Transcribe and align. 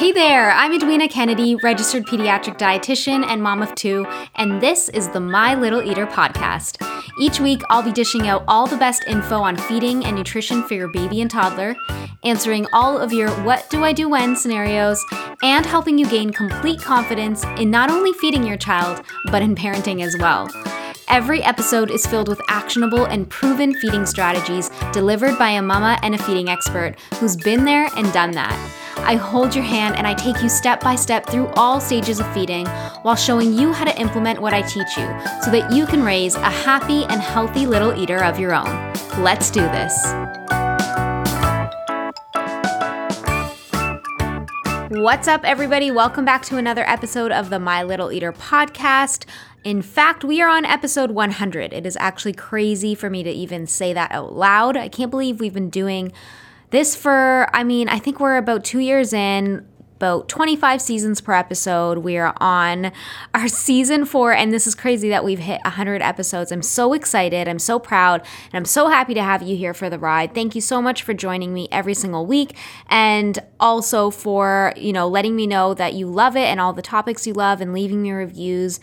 Hey 0.00 0.12
there, 0.12 0.50
I'm 0.52 0.72
Edwena 0.72 1.10
Kennedy, 1.10 1.56
registered 1.56 2.06
pediatric 2.06 2.56
dietitian 2.56 3.22
and 3.22 3.42
mom 3.42 3.60
of 3.60 3.74
two, 3.74 4.06
and 4.36 4.58
this 4.58 4.88
is 4.88 5.10
the 5.10 5.20
My 5.20 5.54
Little 5.54 5.82
Eater 5.82 6.06
podcast. 6.06 6.80
Each 7.18 7.38
week, 7.38 7.60
I'll 7.68 7.82
be 7.82 7.92
dishing 7.92 8.26
out 8.26 8.42
all 8.48 8.66
the 8.66 8.78
best 8.78 9.04
info 9.06 9.42
on 9.42 9.58
feeding 9.58 10.06
and 10.06 10.16
nutrition 10.16 10.62
for 10.62 10.72
your 10.72 10.88
baby 10.88 11.20
and 11.20 11.30
toddler, 11.30 11.76
answering 12.24 12.66
all 12.72 12.96
of 12.96 13.12
your 13.12 13.28
what 13.44 13.68
do 13.68 13.84
I 13.84 13.92
do 13.92 14.08
when 14.08 14.36
scenarios, 14.36 15.04
and 15.42 15.66
helping 15.66 15.98
you 15.98 16.08
gain 16.08 16.30
complete 16.30 16.80
confidence 16.80 17.44
in 17.58 17.70
not 17.70 17.90
only 17.90 18.14
feeding 18.14 18.42
your 18.42 18.56
child, 18.56 19.04
but 19.26 19.42
in 19.42 19.54
parenting 19.54 20.02
as 20.02 20.16
well. 20.16 20.48
Every 21.08 21.42
episode 21.42 21.90
is 21.90 22.06
filled 22.06 22.28
with 22.30 22.40
actionable 22.48 23.04
and 23.04 23.28
proven 23.28 23.74
feeding 23.74 24.06
strategies 24.06 24.70
delivered 24.94 25.36
by 25.36 25.50
a 25.50 25.60
mama 25.60 25.98
and 26.02 26.14
a 26.14 26.18
feeding 26.18 26.48
expert 26.48 26.94
who's 27.16 27.36
been 27.36 27.66
there 27.66 27.90
and 27.98 28.10
done 28.14 28.30
that. 28.30 28.79
I 29.02 29.16
hold 29.16 29.54
your 29.54 29.64
hand 29.64 29.96
and 29.96 30.06
I 30.06 30.14
take 30.14 30.42
you 30.42 30.48
step 30.48 30.80
by 30.80 30.94
step 30.94 31.26
through 31.26 31.48
all 31.56 31.80
stages 31.80 32.20
of 32.20 32.32
feeding 32.34 32.66
while 33.02 33.16
showing 33.16 33.52
you 33.52 33.72
how 33.72 33.84
to 33.84 33.98
implement 33.98 34.40
what 34.40 34.52
I 34.52 34.62
teach 34.62 34.96
you 34.96 35.06
so 35.42 35.50
that 35.50 35.72
you 35.72 35.86
can 35.86 36.04
raise 36.04 36.34
a 36.36 36.50
happy 36.50 37.04
and 37.04 37.20
healthy 37.20 37.66
little 37.66 37.98
eater 37.98 38.22
of 38.22 38.38
your 38.38 38.54
own. 38.54 38.92
Let's 39.18 39.50
do 39.50 39.62
this. 39.62 40.06
What's 44.90 45.28
up, 45.28 45.44
everybody? 45.44 45.90
Welcome 45.90 46.24
back 46.24 46.42
to 46.46 46.56
another 46.56 46.84
episode 46.86 47.32
of 47.32 47.48
the 47.48 47.58
My 47.58 47.82
Little 47.82 48.12
Eater 48.12 48.32
podcast. 48.32 49.24
In 49.64 49.82
fact, 49.82 50.24
we 50.24 50.42
are 50.42 50.48
on 50.48 50.64
episode 50.64 51.10
100. 51.10 51.72
It 51.72 51.86
is 51.86 51.96
actually 51.98 52.34
crazy 52.34 52.94
for 52.94 53.08
me 53.08 53.22
to 53.22 53.30
even 53.30 53.66
say 53.66 53.92
that 53.92 54.12
out 54.12 54.36
loud. 54.36 54.76
I 54.76 54.88
can't 54.88 55.10
believe 55.10 55.40
we've 55.40 55.54
been 55.54 55.70
doing 55.70 56.12
this 56.70 56.96
for, 56.96 57.48
I 57.52 57.64
mean, 57.64 57.88
I 57.88 57.98
think 57.98 58.20
we're 58.20 58.36
about 58.36 58.64
two 58.64 58.78
years 58.78 59.12
in, 59.12 59.66
about 59.96 60.30
25 60.30 60.80
seasons 60.80 61.20
per 61.20 61.34
episode. 61.34 61.98
We 61.98 62.16
are 62.16 62.32
on 62.38 62.90
our 63.34 63.48
season 63.48 64.06
four, 64.06 64.32
and 64.32 64.50
this 64.50 64.66
is 64.66 64.74
crazy 64.74 65.10
that 65.10 65.24
we've 65.24 65.40
hit 65.40 65.60
100 65.64 66.00
episodes. 66.00 66.50
I'm 66.50 66.62
so 66.62 66.94
excited. 66.94 67.46
I'm 67.46 67.58
so 67.58 67.78
proud, 67.78 68.22
and 68.22 68.54
I'm 68.54 68.64
so 68.64 68.88
happy 68.88 69.12
to 69.12 69.22
have 69.22 69.42
you 69.42 69.58
here 69.58 69.74
for 69.74 69.90
the 69.90 69.98
ride. 69.98 70.32
Thank 70.32 70.54
you 70.54 70.62
so 70.62 70.80
much 70.80 71.02
for 71.02 71.12
joining 71.12 71.52
me 71.52 71.68
every 71.70 71.92
single 71.92 72.24
week, 72.24 72.56
and 72.86 73.38
also 73.58 74.08
for, 74.08 74.72
you 74.74 74.94
know, 74.94 75.06
letting 75.06 75.36
me 75.36 75.46
know 75.46 75.74
that 75.74 75.92
you 75.92 76.06
love 76.06 76.34
it 76.34 76.46
and 76.46 76.60
all 76.60 76.72
the 76.72 76.80
topics 76.80 77.26
you 77.26 77.34
love 77.34 77.60
and 77.60 77.74
leaving 77.74 78.00
me 78.00 78.10
reviews. 78.12 78.80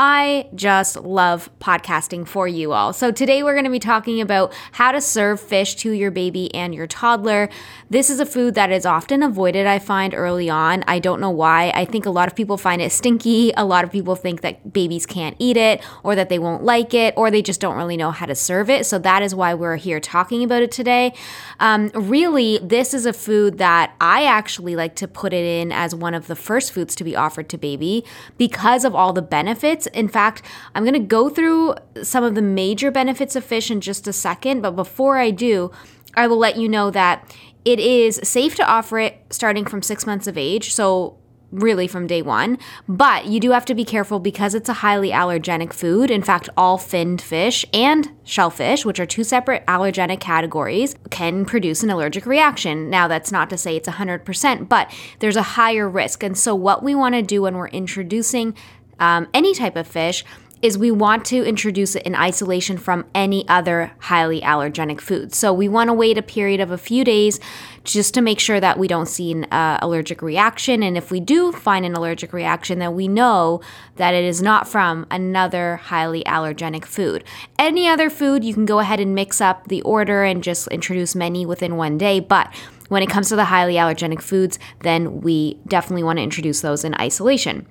I 0.00 0.48
just 0.54 0.94
love 0.94 1.50
podcasting 1.58 2.28
for 2.28 2.46
you 2.46 2.72
all. 2.72 2.92
So, 2.92 3.10
today 3.10 3.42
we're 3.42 3.54
going 3.54 3.64
to 3.64 3.70
be 3.70 3.80
talking 3.80 4.20
about 4.20 4.54
how 4.70 4.92
to 4.92 5.00
serve 5.00 5.40
fish 5.40 5.74
to 5.76 5.90
your 5.90 6.12
baby 6.12 6.54
and 6.54 6.72
your 6.72 6.86
toddler. 6.86 7.48
This 7.90 8.08
is 8.08 8.20
a 8.20 8.26
food 8.26 8.54
that 8.54 8.70
is 8.70 8.86
often 8.86 9.24
avoided, 9.24 9.66
I 9.66 9.80
find 9.80 10.14
early 10.14 10.48
on. 10.48 10.84
I 10.86 11.00
don't 11.00 11.20
know 11.20 11.30
why. 11.30 11.70
I 11.74 11.84
think 11.84 12.06
a 12.06 12.10
lot 12.10 12.28
of 12.28 12.36
people 12.36 12.56
find 12.56 12.80
it 12.80 12.92
stinky. 12.92 13.52
A 13.56 13.64
lot 13.64 13.82
of 13.82 13.90
people 13.90 14.14
think 14.14 14.42
that 14.42 14.72
babies 14.72 15.04
can't 15.04 15.34
eat 15.40 15.56
it 15.56 15.82
or 16.04 16.14
that 16.14 16.28
they 16.28 16.38
won't 16.38 16.62
like 16.62 16.94
it 16.94 17.12
or 17.16 17.32
they 17.32 17.42
just 17.42 17.60
don't 17.60 17.76
really 17.76 17.96
know 17.96 18.12
how 18.12 18.26
to 18.26 18.36
serve 18.36 18.70
it. 18.70 18.86
So, 18.86 19.00
that 19.00 19.22
is 19.22 19.34
why 19.34 19.54
we're 19.54 19.76
here 19.76 19.98
talking 19.98 20.44
about 20.44 20.62
it 20.62 20.70
today. 20.70 21.12
Um, 21.58 21.88
really, 21.88 22.58
this 22.58 22.94
is 22.94 23.04
a 23.04 23.12
food 23.12 23.58
that 23.58 23.96
I 24.00 24.26
actually 24.26 24.76
like 24.76 24.94
to 24.96 25.08
put 25.08 25.32
it 25.32 25.44
in 25.44 25.72
as 25.72 25.92
one 25.92 26.14
of 26.14 26.28
the 26.28 26.36
first 26.36 26.70
foods 26.70 26.94
to 26.94 27.02
be 27.02 27.16
offered 27.16 27.48
to 27.48 27.58
baby 27.58 28.04
because 28.36 28.84
of 28.84 28.94
all 28.94 29.12
the 29.12 29.22
benefits 29.22 29.87
in 29.94 30.08
fact, 30.08 30.42
I'm 30.74 30.84
going 30.84 30.94
to 30.94 31.00
go 31.00 31.28
through 31.28 31.74
some 32.02 32.24
of 32.24 32.34
the 32.34 32.42
major 32.42 32.90
benefits 32.90 33.36
of 33.36 33.44
fish 33.44 33.70
in 33.70 33.80
just 33.80 34.06
a 34.06 34.12
second, 34.12 34.60
but 34.60 34.72
before 34.72 35.18
I 35.18 35.30
do, 35.30 35.70
I 36.14 36.26
will 36.26 36.38
let 36.38 36.56
you 36.56 36.68
know 36.68 36.90
that 36.90 37.34
it 37.64 37.78
is 37.78 38.20
safe 38.22 38.54
to 38.56 38.66
offer 38.66 38.98
it 38.98 39.20
starting 39.30 39.64
from 39.64 39.82
six 39.82 40.06
months 40.06 40.26
of 40.26 40.38
age. 40.38 40.72
So, 40.72 41.18
really 41.50 41.86
from 41.86 42.06
day 42.06 42.22
one. 42.22 42.58
But 42.88 43.26
you 43.26 43.40
do 43.40 43.52
have 43.52 43.64
to 43.66 43.74
be 43.74 43.84
careful 43.84 44.20
because 44.20 44.54
it's 44.54 44.68
a 44.68 44.74
highly 44.74 45.10
allergenic 45.10 45.72
food. 45.72 46.10
In 46.10 46.22
fact, 46.22 46.48
all 46.56 46.78
finned 46.78 47.22
fish 47.22 47.64
and 47.72 48.10
shellfish, 48.24 48.84
which 48.84 49.00
are 49.00 49.06
two 49.06 49.24
separate 49.24 49.64
allergenic 49.66 50.20
categories, 50.20 50.96
can 51.10 51.44
produce 51.44 51.82
an 51.82 51.90
allergic 51.90 52.26
reaction. 52.26 52.90
Now, 52.90 53.08
that's 53.08 53.32
not 53.32 53.48
to 53.50 53.56
say 53.56 53.76
it's 53.76 53.88
100%, 53.88 54.68
but 54.68 54.92
there's 55.20 55.36
a 55.36 55.42
higher 55.42 55.88
risk. 55.88 56.22
And 56.22 56.36
so, 56.36 56.54
what 56.54 56.82
we 56.82 56.94
want 56.94 57.14
to 57.14 57.22
do 57.22 57.42
when 57.42 57.56
we're 57.56 57.68
introducing 57.68 58.54
um, 58.98 59.28
any 59.32 59.54
type 59.54 59.76
of 59.76 59.86
fish 59.86 60.24
is 60.60 60.76
we 60.76 60.90
want 60.90 61.24
to 61.24 61.44
introduce 61.44 61.94
it 61.94 62.02
in 62.02 62.14
isolation 62.14 62.76
from 62.76 63.04
any 63.14 63.48
other 63.48 63.92
highly 64.00 64.40
allergenic 64.40 65.00
foods. 65.00 65.36
So 65.38 65.52
we 65.52 65.68
want 65.68 65.88
to 65.88 65.94
wait 65.94 66.18
a 66.18 66.22
period 66.22 66.60
of 66.60 66.70
a 66.70 66.78
few 66.78 67.04
days 67.04 67.38
just 67.84 68.12
to 68.14 68.20
make 68.20 68.40
sure 68.40 68.58
that 68.58 68.78
we 68.78 68.88
don't 68.88 69.06
see 69.06 69.30
an 69.30 69.44
uh, 69.44 69.78
allergic 69.80 70.20
reaction. 70.20 70.82
And 70.82 70.96
if 70.96 71.10
we 71.10 71.20
do 71.20 71.52
find 71.52 71.86
an 71.86 71.94
allergic 71.94 72.32
reaction, 72.32 72.80
then 72.80 72.94
we 72.94 73.06
know 73.06 73.60
that 73.96 74.14
it 74.14 74.24
is 74.24 74.42
not 74.42 74.66
from 74.66 75.06
another 75.10 75.76
highly 75.76 76.24
allergenic 76.24 76.84
food. 76.84 77.22
Any 77.58 77.86
other 77.86 78.10
food, 78.10 78.42
you 78.42 78.52
can 78.52 78.66
go 78.66 78.80
ahead 78.80 79.00
and 79.00 79.14
mix 79.14 79.40
up 79.40 79.68
the 79.68 79.82
order 79.82 80.24
and 80.24 80.42
just 80.42 80.66
introduce 80.68 81.14
many 81.14 81.46
within 81.46 81.76
one 81.76 81.98
day. 81.98 82.18
But 82.18 82.52
when 82.88 83.02
it 83.02 83.10
comes 83.10 83.28
to 83.28 83.36
the 83.36 83.44
highly 83.44 83.74
allergenic 83.74 84.22
foods, 84.22 84.58
then 84.80 85.20
we 85.20 85.54
definitely 85.68 86.02
want 86.02 86.18
to 86.18 86.22
introduce 86.22 86.62
those 86.62 86.84
in 86.84 86.94
isolation. 86.94 87.66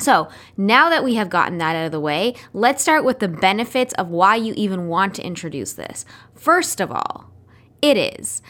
So, 0.00 0.28
now 0.56 0.88
that 0.88 1.04
we 1.04 1.14
have 1.16 1.28
gotten 1.28 1.58
that 1.58 1.76
out 1.76 1.86
of 1.86 1.92
the 1.92 2.00
way, 2.00 2.34
let's 2.52 2.82
start 2.82 3.04
with 3.04 3.18
the 3.18 3.28
benefits 3.28 3.92
of 3.94 4.08
why 4.08 4.36
you 4.36 4.54
even 4.56 4.88
want 4.88 5.14
to 5.16 5.22
introduce 5.22 5.74
this. 5.74 6.04
First 6.34 6.80
of 6.80 6.90
all, 6.90 7.30
it 7.82 7.96
is 7.96 8.42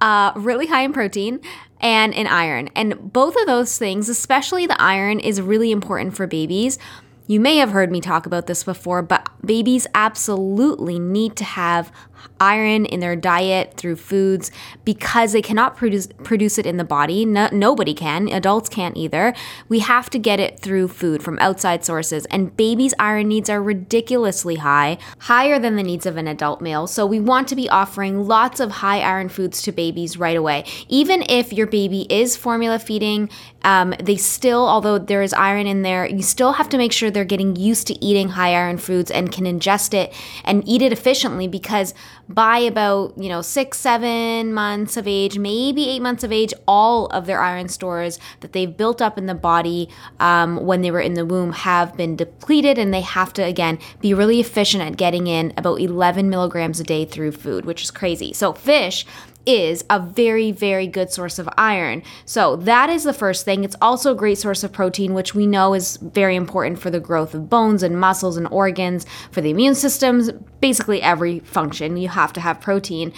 uh, 0.00 0.32
really 0.36 0.66
high 0.66 0.82
in 0.82 0.92
protein 0.92 1.40
and 1.80 2.12
in 2.12 2.26
iron. 2.26 2.68
And 2.74 3.12
both 3.12 3.36
of 3.36 3.46
those 3.46 3.78
things, 3.78 4.08
especially 4.08 4.66
the 4.66 4.80
iron, 4.80 5.20
is 5.20 5.40
really 5.40 5.70
important 5.70 6.14
for 6.14 6.26
babies. 6.26 6.78
You 7.26 7.40
may 7.40 7.56
have 7.56 7.70
heard 7.70 7.90
me 7.90 8.00
talk 8.00 8.26
about 8.26 8.46
this 8.46 8.64
before, 8.64 9.02
but 9.02 9.28
babies 9.44 9.86
absolutely 9.94 10.98
need 10.98 11.36
to 11.36 11.44
have 11.44 11.92
iron 12.40 12.86
in 12.86 13.00
their 13.00 13.16
diet 13.16 13.74
through 13.76 13.96
foods 13.96 14.50
because 14.84 15.32
they 15.32 15.42
cannot 15.42 15.76
produce 15.76 16.08
produce 16.22 16.58
it 16.58 16.66
in 16.66 16.76
the 16.76 16.84
body. 16.84 17.24
No, 17.24 17.48
nobody 17.52 17.94
can. 17.94 18.28
Adults 18.28 18.68
can't 18.68 18.96
either. 18.96 19.34
We 19.68 19.80
have 19.80 20.10
to 20.10 20.18
get 20.18 20.40
it 20.40 20.60
through 20.60 20.88
food 20.88 21.22
from 21.22 21.38
outside 21.38 21.84
sources 21.84 22.26
and 22.26 22.56
babies 22.56 22.94
iron 22.98 23.28
needs 23.28 23.50
are 23.50 23.62
ridiculously 23.62 24.56
high, 24.56 24.98
higher 25.18 25.58
than 25.58 25.76
the 25.76 25.82
needs 25.82 26.06
of 26.06 26.16
an 26.16 26.28
adult 26.28 26.60
male. 26.60 26.86
So 26.86 27.06
we 27.06 27.20
want 27.20 27.48
to 27.48 27.56
be 27.56 27.68
offering 27.68 28.26
lots 28.26 28.60
of 28.60 28.70
high 28.70 29.00
iron 29.00 29.28
foods 29.28 29.62
to 29.62 29.72
babies 29.72 30.16
right 30.16 30.36
away. 30.36 30.64
Even 30.88 31.22
if 31.28 31.52
your 31.52 31.66
baby 31.66 32.06
is 32.10 32.36
formula 32.36 32.78
feeding, 32.78 33.30
um, 33.62 33.94
they 34.00 34.16
still, 34.16 34.66
although 34.66 34.98
there 34.98 35.22
is 35.22 35.32
iron 35.32 35.66
in 35.66 35.82
there, 35.82 36.06
you 36.06 36.22
still 36.22 36.52
have 36.52 36.68
to 36.70 36.78
make 36.78 36.92
sure 36.92 37.10
they're 37.10 37.24
getting 37.24 37.56
used 37.56 37.86
to 37.88 38.04
eating 38.04 38.30
high 38.30 38.54
iron 38.54 38.78
foods 38.78 39.10
and 39.10 39.32
can 39.32 39.44
ingest 39.44 39.94
it 39.94 40.12
and 40.44 40.66
eat 40.66 40.82
it 40.82 40.92
efficiently 40.92 41.48
because 41.48 41.94
by 42.28 42.58
about, 42.58 43.16
you 43.16 43.28
know, 43.28 43.40
six, 43.40 43.78
seven 43.78 44.52
months 44.52 44.96
of 44.96 45.08
age, 45.08 45.38
maybe 45.38 45.88
eight 45.88 46.02
months 46.02 46.22
of 46.22 46.32
age, 46.32 46.52
all 46.66 47.06
of 47.06 47.26
their 47.26 47.40
iron 47.40 47.68
stores 47.68 48.18
that 48.40 48.52
they've 48.52 48.76
built 48.76 49.00
up 49.00 49.16
in 49.16 49.26
the 49.26 49.34
body 49.34 49.88
um, 50.20 50.56
when 50.64 50.82
they 50.82 50.90
were 50.90 51.00
in 51.00 51.14
the 51.14 51.24
womb 51.24 51.52
have 51.52 51.96
been 51.96 52.16
depleted, 52.16 52.78
and 52.78 52.92
they 52.92 53.00
have 53.00 53.32
to, 53.32 53.42
again, 53.42 53.78
be 54.00 54.12
really 54.12 54.40
efficient 54.40 54.82
at 54.82 54.96
getting 54.96 55.26
in 55.26 55.52
about 55.56 55.80
11 55.80 56.28
milligrams 56.28 56.80
a 56.80 56.84
day 56.84 57.04
through 57.04 57.32
food, 57.32 57.64
which 57.64 57.82
is 57.82 57.90
crazy. 57.90 58.32
So, 58.32 58.52
fish 58.52 59.06
is 59.48 59.82
a 59.88 59.98
very, 59.98 60.52
very 60.52 60.86
good 60.86 61.10
source 61.10 61.38
of 61.38 61.48
iron. 61.56 62.02
So, 62.26 62.54
that 62.56 62.90
is 62.90 63.02
the 63.02 63.14
first 63.14 63.46
thing. 63.46 63.64
It's 63.64 63.76
also 63.80 64.12
a 64.12 64.14
great 64.14 64.36
source 64.36 64.62
of 64.62 64.72
protein, 64.72 65.14
which 65.14 65.34
we 65.34 65.46
know 65.46 65.72
is 65.72 65.96
very 65.96 66.36
important 66.36 66.78
for 66.78 66.90
the 66.90 67.00
growth 67.00 67.34
of 67.34 67.48
bones 67.48 67.82
and 67.82 67.98
muscles 67.98 68.36
and 68.36 68.46
organs, 68.48 69.06
for 69.32 69.40
the 69.40 69.50
immune 69.50 69.74
systems, 69.74 70.30
basically 70.60 71.00
every 71.00 71.40
function. 71.40 71.96
You 71.96 72.08
have 72.08 72.32
to 72.34 72.40
have 72.40 72.60
protein. 72.60 73.12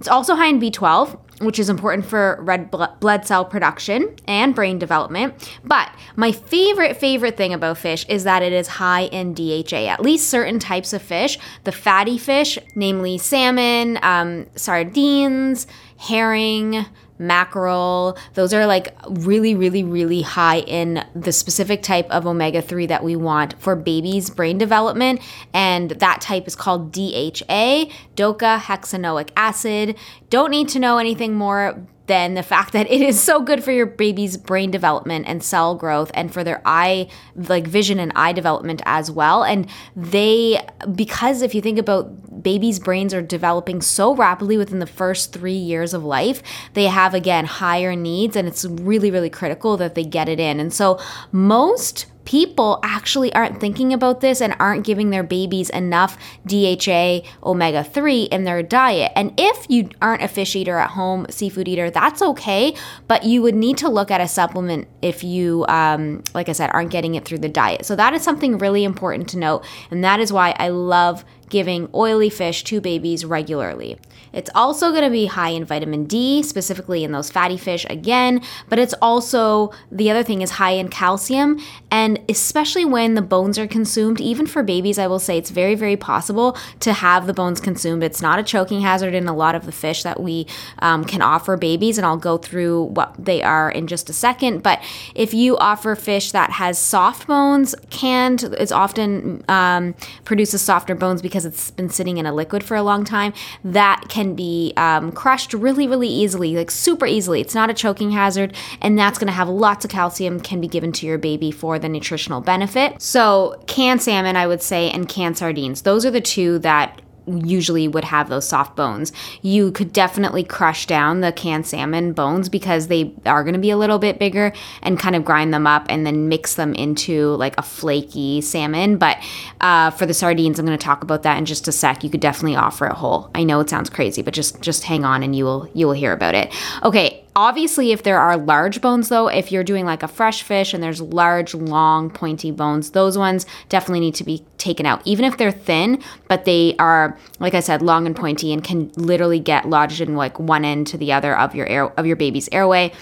It's 0.00 0.08
also 0.08 0.34
high 0.34 0.46
in 0.46 0.58
B12, 0.58 1.42
which 1.42 1.58
is 1.58 1.68
important 1.68 2.06
for 2.06 2.38
red 2.40 2.70
blood 2.70 3.26
cell 3.26 3.44
production 3.44 4.16
and 4.26 4.54
brain 4.54 4.78
development. 4.78 5.58
But 5.62 5.90
my 6.16 6.32
favorite, 6.32 6.96
favorite 6.96 7.36
thing 7.36 7.52
about 7.52 7.76
fish 7.76 8.06
is 8.08 8.24
that 8.24 8.42
it 8.42 8.52
is 8.52 8.66
high 8.66 9.02
in 9.02 9.34
DHA. 9.34 9.86
At 9.86 10.00
least 10.00 10.28
certain 10.28 10.58
types 10.58 10.94
of 10.94 11.02
fish, 11.02 11.38
the 11.64 11.72
fatty 11.72 12.16
fish, 12.16 12.58
namely 12.74 13.18
salmon, 13.18 13.98
um, 14.02 14.46
sardines, 14.56 15.66
herring, 15.98 16.86
mackerel. 17.20 18.18
Those 18.34 18.52
are 18.52 18.66
like 18.66 18.96
really, 19.08 19.54
really, 19.54 19.84
really 19.84 20.22
high 20.22 20.60
in 20.60 21.04
the 21.14 21.32
specific 21.32 21.82
type 21.82 22.10
of 22.10 22.26
omega 22.26 22.62
3 22.62 22.86
that 22.86 23.04
we 23.04 23.14
want 23.14 23.54
for 23.60 23.76
babies' 23.76 24.30
brain 24.30 24.58
development. 24.58 25.20
And 25.52 25.90
that 25.90 26.20
type 26.20 26.48
is 26.48 26.56
called 26.56 26.92
DHA, 26.92 27.86
docosahexaenoic 28.16 29.30
acid. 29.36 29.96
Don't 30.30 30.50
need 30.50 30.68
to 30.70 30.78
know 30.78 30.98
anything 30.98 31.34
more 31.34 31.86
then 32.10 32.34
the 32.34 32.42
fact 32.42 32.72
that 32.72 32.90
it 32.90 33.00
is 33.00 33.20
so 33.20 33.40
good 33.40 33.62
for 33.62 33.72
your 33.72 33.86
baby's 33.86 34.36
brain 34.36 34.70
development 34.70 35.26
and 35.28 35.42
cell 35.42 35.74
growth 35.74 36.10
and 36.14 36.32
for 36.32 36.42
their 36.42 36.60
eye, 36.64 37.08
like 37.36 37.66
vision 37.66 37.98
and 38.00 38.12
eye 38.16 38.32
development 38.32 38.82
as 38.84 39.10
well. 39.10 39.44
And 39.44 39.68
they, 39.94 40.60
because 40.94 41.42
if 41.42 41.54
you 41.54 41.60
think 41.60 41.78
about 41.78 42.42
babies' 42.42 42.78
brains 42.78 43.14
are 43.14 43.22
developing 43.22 43.80
so 43.80 44.14
rapidly 44.14 44.56
within 44.56 44.78
the 44.78 44.86
first 44.86 45.32
three 45.32 45.52
years 45.52 45.94
of 45.94 46.04
life, 46.04 46.42
they 46.74 46.86
have 46.86 47.14
again 47.14 47.44
higher 47.44 47.94
needs 47.94 48.36
and 48.36 48.48
it's 48.48 48.64
really, 48.64 49.10
really 49.10 49.30
critical 49.30 49.76
that 49.76 49.94
they 49.94 50.04
get 50.04 50.28
it 50.28 50.40
in. 50.40 50.60
And 50.60 50.72
so 50.72 50.98
most 51.32 52.06
people 52.24 52.78
actually 52.82 53.32
aren't 53.34 53.60
thinking 53.60 53.92
about 53.92 54.20
this 54.20 54.40
and 54.40 54.54
aren't 54.60 54.84
giving 54.84 55.10
their 55.10 55.22
babies 55.22 55.70
enough 55.70 56.18
DHA 56.46 57.20
omega 57.44 57.82
3 57.82 58.24
in 58.24 58.44
their 58.44 58.62
diet. 58.62 59.12
And 59.16 59.32
if 59.38 59.66
you 59.68 59.88
aren't 60.00 60.22
a 60.22 60.28
fish 60.28 60.54
eater 60.54 60.78
at 60.78 60.90
home, 60.90 61.26
seafood 61.30 61.68
eater, 61.68 61.90
that's 61.90 62.22
okay, 62.22 62.74
but 63.08 63.24
you 63.24 63.42
would 63.42 63.54
need 63.54 63.78
to 63.78 63.88
look 63.88 64.10
at 64.10 64.20
a 64.20 64.28
supplement 64.28 64.88
if 65.02 65.24
you, 65.24 65.64
um, 65.68 66.22
like 66.34 66.48
I 66.48 66.52
said, 66.52 66.70
aren't 66.72 66.90
getting 66.90 67.14
it 67.14 67.24
through 67.24 67.38
the 67.38 67.48
diet. 67.48 67.84
So 67.84 67.96
that 67.96 68.14
is 68.14 68.22
something 68.22 68.58
really 68.58 68.84
important 68.84 69.28
to 69.30 69.38
note. 69.38 69.64
And 69.90 70.04
that 70.04 70.20
is 70.20 70.32
why 70.32 70.54
I 70.58 70.68
love 70.68 71.24
giving 71.50 71.88
oily 71.94 72.30
fish 72.30 72.64
to 72.64 72.80
babies 72.80 73.24
regularly. 73.24 73.98
It's 74.32 74.50
also 74.54 74.90
going 74.90 75.02
to 75.02 75.10
be 75.10 75.26
high 75.26 75.50
in 75.50 75.64
vitamin 75.64 76.04
D, 76.04 76.42
specifically 76.42 77.02
in 77.02 77.12
those 77.12 77.30
fatty 77.30 77.56
fish 77.56 77.84
again, 77.90 78.40
but 78.68 78.78
it's 78.78 78.94
also 79.02 79.72
the 79.90 80.10
other 80.10 80.22
thing 80.22 80.42
is 80.42 80.52
high 80.52 80.72
in 80.72 80.88
calcium. 80.88 81.58
And 81.90 82.20
especially 82.28 82.84
when 82.84 83.14
the 83.14 83.22
bones 83.22 83.58
are 83.58 83.66
consumed, 83.66 84.20
even 84.20 84.46
for 84.46 84.62
babies, 84.62 84.98
I 84.98 85.08
will 85.08 85.18
say 85.18 85.36
it's 85.36 85.50
very, 85.50 85.74
very 85.74 85.96
possible 85.96 86.56
to 86.80 86.92
have 86.92 87.26
the 87.26 87.34
bones 87.34 87.60
consumed. 87.60 88.04
It's 88.04 88.22
not 88.22 88.38
a 88.38 88.42
choking 88.42 88.80
hazard 88.82 89.14
in 89.14 89.26
a 89.26 89.34
lot 89.34 89.54
of 89.54 89.66
the 89.66 89.72
fish 89.72 90.04
that 90.04 90.20
we 90.20 90.46
um, 90.78 91.04
can 91.04 91.22
offer 91.22 91.56
babies, 91.56 91.98
and 91.98 92.06
I'll 92.06 92.16
go 92.16 92.38
through 92.38 92.84
what 92.84 93.14
they 93.18 93.42
are 93.42 93.70
in 93.70 93.88
just 93.88 94.08
a 94.08 94.12
second. 94.12 94.62
But 94.62 94.80
if 95.14 95.34
you 95.34 95.56
offer 95.58 95.96
fish 95.96 96.30
that 96.30 96.50
has 96.50 96.78
soft 96.78 97.26
bones, 97.26 97.74
canned, 97.90 98.44
it's 98.44 98.72
often 98.72 99.44
um, 99.48 99.94
produces 100.24 100.62
softer 100.62 100.94
bones 100.94 101.20
because 101.20 101.39
it's 101.44 101.72
been 101.72 101.90
sitting 101.90 102.18
in 102.18 102.26
a 102.26 102.32
liquid 102.32 102.62
for 102.62 102.76
a 102.76 102.82
long 102.82 103.04
time. 103.04 103.32
That 103.64 104.04
can 104.08 104.20
can 104.20 104.34
be 104.34 104.74
um, 104.76 105.12
crushed 105.12 105.54
really, 105.54 105.86
really 105.86 106.08
easily, 106.08 106.54
like 106.54 106.70
super 106.70 107.06
easily. 107.06 107.40
It's 107.40 107.54
not 107.54 107.70
a 107.70 107.74
choking 107.74 108.10
hazard, 108.10 108.54
and 108.82 108.98
that's 108.98 109.18
going 109.18 109.28
to 109.28 109.32
have 109.32 109.48
lots 109.48 109.84
of 109.84 109.90
calcium 109.90 110.40
can 110.40 110.60
be 110.60 110.68
given 110.68 110.92
to 110.92 111.06
your 111.06 111.16
baby 111.16 111.50
for 111.50 111.78
the 111.78 111.88
nutritional 111.88 112.42
benefit. 112.42 113.00
So, 113.00 113.62
canned 113.66 114.02
salmon, 114.02 114.36
I 114.36 114.46
would 114.46 114.62
say, 114.62 114.90
and 114.90 115.08
canned 115.08 115.38
sardines. 115.38 115.82
Those 115.82 116.04
are 116.04 116.10
the 116.10 116.20
two 116.20 116.58
that 116.58 117.00
usually 117.26 117.88
would 117.88 118.04
have 118.04 118.28
those 118.28 118.48
soft 118.48 118.76
bones. 118.76 119.12
You 119.42 119.72
could 119.72 119.92
definitely 119.92 120.44
crush 120.44 120.86
down 120.86 121.20
the 121.20 121.32
canned 121.32 121.66
salmon 121.66 122.12
bones 122.12 122.48
because 122.48 122.88
they 122.88 123.12
are 123.26 123.42
going 123.42 123.54
to 123.54 123.60
be 123.60 123.70
a 123.70 123.76
little 123.76 123.98
bit 123.98 124.18
bigger 124.18 124.52
and 124.82 124.98
kind 124.98 125.16
of 125.16 125.24
grind 125.24 125.52
them 125.52 125.66
up 125.66 125.86
and 125.88 126.06
then 126.06 126.28
mix 126.28 126.54
them 126.54 126.74
into 126.74 127.34
like 127.36 127.54
a 127.58 127.62
flaky 127.62 128.40
salmon. 128.40 128.98
But 128.98 129.18
uh, 129.60 129.90
for 129.90 130.06
the 130.06 130.14
sardines, 130.14 130.58
I'm 130.58 130.66
going 130.66 130.78
to 130.78 130.84
talk 130.84 131.02
about 131.02 131.22
that 131.22 131.38
in 131.38 131.44
just 131.44 131.68
a 131.68 131.72
sec. 131.72 132.04
You 132.04 132.10
could 132.10 132.20
definitely 132.20 132.56
offer 132.56 132.86
it 132.86 132.92
whole. 132.92 133.30
I 133.34 133.44
know 133.44 133.60
it 133.60 133.70
sounds 133.70 133.90
crazy, 133.90 134.22
but 134.22 134.34
just 134.34 134.60
just 134.60 134.84
hang 134.84 135.04
on 135.04 135.22
and 135.22 135.34
you 135.34 135.44
will 135.44 135.70
you 135.74 135.86
will 135.86 135.94
hear 135.94 136.12
about 136.12 136.34
it. 136.34 136.52
Okay, 136.82 137.24
Obviously, 137.36 137.92
if 137.92 138.02
there 138.02 138.18
are 138.18 138.36
large 138.36 138.80
bones, 138.80 139.08
though, 139.08 139.28
if 139.28 139.52
you're 139.52 139.64
doing 139.64 139.84
like 139.84 140.02
a 140.02 140.08
fresh 140.08 140.42
fish 140.42 140.74
and 140.74 140.82
there's 140.82 141.00
large, 141.00 141.54
long, 141.54 142.10
pointy 142.10 142.50
bones, 142.50 142.90
those 142.90 143.16
ones 143.16 143.46
definitely 143.68 144.00
need 144.00 144.16
to 144.16 144.24
be 144.24 144.44
taken 144.58 144.84
out. 144.84 145.00
Even 145.04 145.24
if 145.24 145.36
they're 145.36 145.52
thin, 145.52 146.02
but 146.28 146.44
they 146.44 146.74
are, 146.78 147.16
like 147.38 147.54
I 147.54 147.60
said, 147.60 147.82
long 147.82 148.06
and 148.06 148.16
pointy 148.16 148.52
and 148.52 148.64
can 148.64 148.90
literally 148.96 149.38
get 149.38 149.68
lodged 149.68 150.00
in 150.00 150.16
like 150.16 150.40
one 150.40 150.64
end 150.64 150.88
to 150.88 150.98
the 150.98 151.12
other 151.12 151.36
of 151.36 151.54
your 151.54 151.66
air 151.66 151.92
of 151.98 152.04
your 152.04 152.16
baby's 152.16 152.48
airway. 152.50 152.92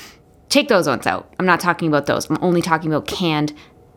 Take 0.51 0.69
those 0.69 0.87
ones 0.87 1.07
out. 1.07 1.33
I'm 1.39 1.47
not 1.47 1.61
talking 1.61 1.89
about 1.89 2.07
those. 2.07 2.29
I'm 2.29 2.39
only 2.43 2.61
talking 2.63 2.93
about 2.93 3.07
canned, 3.07 3.55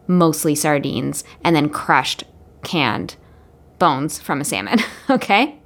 mostly 0.07 0.55
sardines, 0.55 1.25
and 1.43 1.55
then 1.55 1.69
crushed 1.69 2.23
canned 2.63 3.15
bones 3.79 4.19
from 4.19 4.39
a 4.39 4.45
salmon. 4.45 4.79
okay. 5.09 5.57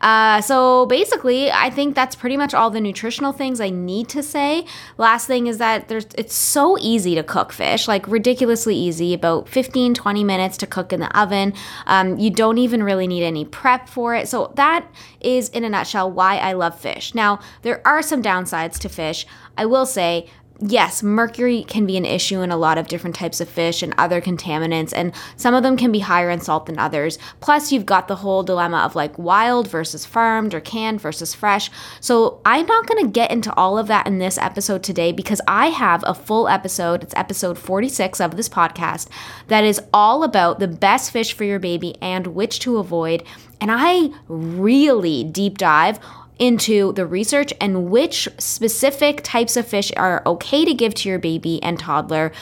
Uh, 0.00 0.40
so 0.40 0.86
basically, 0.86 1.50
I 1.50 1.70
think 1.70 1.94
that's 1.94 2.16
pretty 2.16 2.36
much 2.36 2.54
all 2.54 2.70
the 2.70 2.80
nutritional 2.80 3.32
things 3.32 3.60
I 3.60 3.70
need 3.70 4.08
to 4.10 4.22
say. 4.22 4.64
Last 4.98 5.26
thing 5.26 5.46
is 5.46 5.58
that 5.58 5.88
there's 5.88 6.06
it's 6.16 6.34
so 6.34 6.78
easy 6.78 7.14
to 7.14 7.22
cook 7.22 7.52
fish, 7.52 7.86
like 7.86 8.06
ridiculously 8.08 8.76
easy, 8.76 9.14
about 9.14 9.48
15, 9.48 9.94
20 9.94 10.24
minutes 10.24 10.56
to 10.58 10.66
cook 10.66 10.92
in 10.92 11.00
the 11.00 11.18
oven. 11.18 11.52
Um, 11.86 12.18
you 12.18 12.30
don't 12.30 12.58
even 12.58 12.82
really 12.82 13.06
need 13.06 13.24
any 13.24 13.44
prep 13.44 13.88
for 13.88 14.14
it. 14.14 14.28
So 14.28 14.52
that 14.56 14.86
is, 15.20 15.48
in 15.50 15.64
a 15.64 15.68
nutshell, 15.68 16.10
why 16.10 16.38
I 16.38 16.52
love 16.52 16.78
fish. 16.78 17.14
Now, 17.14 17.40
there 17.62 17.86
are 17.86 18.02
some 18.02 18.22
downsides 18.22 18.78
to 18.78 18.88
fish. 18.88 19.26
I 19.56 19.66
will 19.66 19.86
say 19.86 20.28
yes, 20.60 21.02
mercury 21.02 21.64
can 21.64 21.86
be 21.86 21.96
an 21.96 22.04
issue 22.04 22.40
in 22.40 22.50
a 22.50 22.56
lot 22.56 22.78
of 22.78 22.88
different 22.88 23.16
types 23.16 23.40
of 23.40 23.48
fish 23.48 23.82
and 23.82 23.94
other 23.96 24.20
contaminants, 24.20 24.92
and 24.94 25.12
some 25.36 25.54
of 25.54 25.62
them 25.62 25.76
can 25.76 25.90
be 25.90 26.00
higher 26.00 26.30
in 26.30 26.40
salt 26.40 26.66
than 26.66 26.78
others. 26.78 27.18
Plus, 27.40 27.72
you've 27.72 27.86
got 27.86 28.08
the 28.08 28.16
whole 28.16 28.42
dilemma 28.42 28.78
of 28.78 28.94
like 28.94 29.18
wild 29.18 29.68
versus 29.68 30.04
farmed 30.04 30.54
or 30.54 30.60
canned 30.60 31.00
versus 31.00 31.34
fresh. 31.34 31.70
So, 32.00 32.40
I'm 32.44 32.66
not 32.66 32.86
going 32.86 33.04
to 33.04 33.10
get 33.10 33.30
into 33.30 33.54
all 33.54 33.78
of 33.78 33.86
that 33.88 34.06
in 34.06 34.18
this 34.18 34.38
episode 34.38 34.82
today 34.82 35.12
because 35.12 35.40
I 35.48 35.66
have 35.68 36.04
a 36.06 36.14
full 36.14 36.48
episode, 36.48 37.02
it's 37.02 37.14
episode 37.16 37.58
46 37.58 38.20
of 38.20 38.36
this 38.36 38.48
podcast, 38.48 39.08
that 39.48 39.64
is 39.64 39.80
all 39.92 40.22
about 40.22 40.58
the 40.58 40.68
best 40.68 41.10
fish 41.10 41.32
for 41.32 41.44
your 41.44 41.58
baby 41.58 41.96
and 42.00 42.28
which 42.28 42.60
to 42.60 42.78
avoid. 42.78 43.24
And 43.60 43.70
I 43.72 44.10
really 44.28 45.22
deep 45.24 45.58
dive 45.58 45.98
into 46.40 46.92
the 46.94 47.06
research 47.06 47.52
and 47.60 47.90
which 47.90 48.28
specific 48.38 49.20
types 49.22 49.56
of 49.56 49.68
fish 49.68 49.92
are 49.96 50.22
okay 50.26 50.64
to 50.64 50.74
give 50.74 50.94
to 50.94 51.08
your 51.08 51.18
baby 51.18 51.62
and 51.62 51.78
toddler 51.78 52.32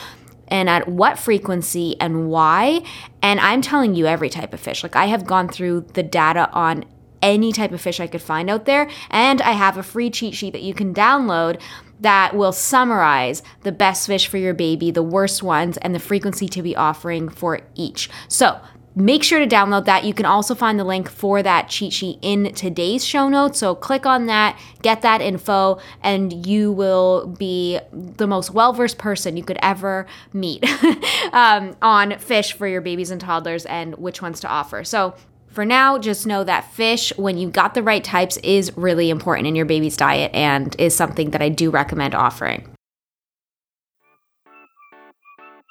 and 0.46 0.70
at 0.70 0.88
what 0.88 1.18
frequency 1.18 2.00
and 2.00 2.30
why. 2.30 2.82
And 3.20 3.38
I'm 3.40 3.60
telling 3.60 3.94
you 3.94 4.06
every 4.06 4.30
type 4.30 4.54
of 4.54 4.60
fish. 4.60 4.82
Like 4.82 4.96
I 4.96 5.06
have 5.06 5.26
gone 5.26 5.48
through 5.48 5.82
the 5.92 6.02
data 6.02 6.50
on 6.52 6.86
any 7.20 7.52
type 7.52 7.72
of 7.72 7.80
fish 7.80 7.98
I 7.98 8.06
could 8.06 8.22
find 8.22 8.48
out 8.48 8.64
there, 8.64 8.88
and 9.10 9.42
I 9.42 9.50
have 9.50 9.76
a 9.76 9.82
free 9.82 10.08
cheat 10.08 10.34
sheet 10.34 10.52
that 10.52 10.62
you 10.62 10.72
can 10.72 10.94
download 10.94 11.60
that 12.00 12.36
will 12.36 12.52
summarize 12.52 13.42
the 13.62 13.72
best 13.72 14.06
fish 14.06 14.28
for 14.28 14.38
your 14.38 14.54
baby, 14.54 14.92
the 14.92 15.02
worst 15.02 15.42
ones, 15.42 15.76
and 15.78 15.92
the 15.92 15.98
frequency 15.98 16.48
to 16.50 16.62
be 16.62 16.76
offering 16.76 17.28
for 17.28 17.60
each. 17.74 18.08
So 18.28 18.60
Make 18.98 19.22
sure 19.22 19.38
to 19.38 19.46
download 19.46 19.84
that. 19.84 20.02
You 20.02 20.12
can 20.12 20.26
also 20.26 20.56
find 20.56 20.76
the 20.76 20.82
link 20.82 21.08
for 21.08 21.40
that 21.40 21.68
cheat 21.68 21.92
sheet 21.92 22.18
in 22.20 22.52
today's 22.52 23.04
show 23.04 23.28
notes. 23.28 23.60
So 23.60 23.76
click 23.76 24.06
on 24.06 24.26
that, 24.26 24.58
get 24.82 25.02
that 25.02 25.20
info, 25.20 25.78
and 26.02 26.44
you 26.44 26.72
will 26.72 27.28
be 27.28 27.78
the 27.92 28.26
most 28.26 28.50
well 28.50 28.72
versed 28.72 28.98
person 28.98 29.36
you 29.36 29.44
could 29.44 29.58
ever 29.62 30.08
meet 30.32 30.64
um, 31.32 31.76
on 31.80 32.18
fish 32.18 32.54
for 32.54 32.66
your 32.66 32.80
babies 32.80 33.12
and 33.12 33.20
toddlers 33.20 33.66
and 33.66 33.94
which 33.98 34.20
ones 34.20 34.40
to 34.40 34.48
offer. 34.48 34.82
So 34.82 35.14
for 35.46 35.64
now, 35.64 35.98
just 35.98 36.26
know 36.26 36.42
that 36.42 36.72
fish, 36.72 37.16
when 37.16 37.38
you've 37.38 37.52
got 37.52 37.74
the 37.74 37.84
right 37.84 38.02
types, 38.02 38.36
is 38.38 38.76
really 38.76 39.10
important 39.10 39.46
in 39.46 39.54
your 39.54 39.64
baby's 39.64 39.96
diet 39.96 40.34
and 40.34 40.74
is 40.76 40.92
something 40.96 41.30
that 41.30 41.40
I 41.40 41.50
do 41.50 41.70
recommend 41.70 42.16
offering. 42.16 42.68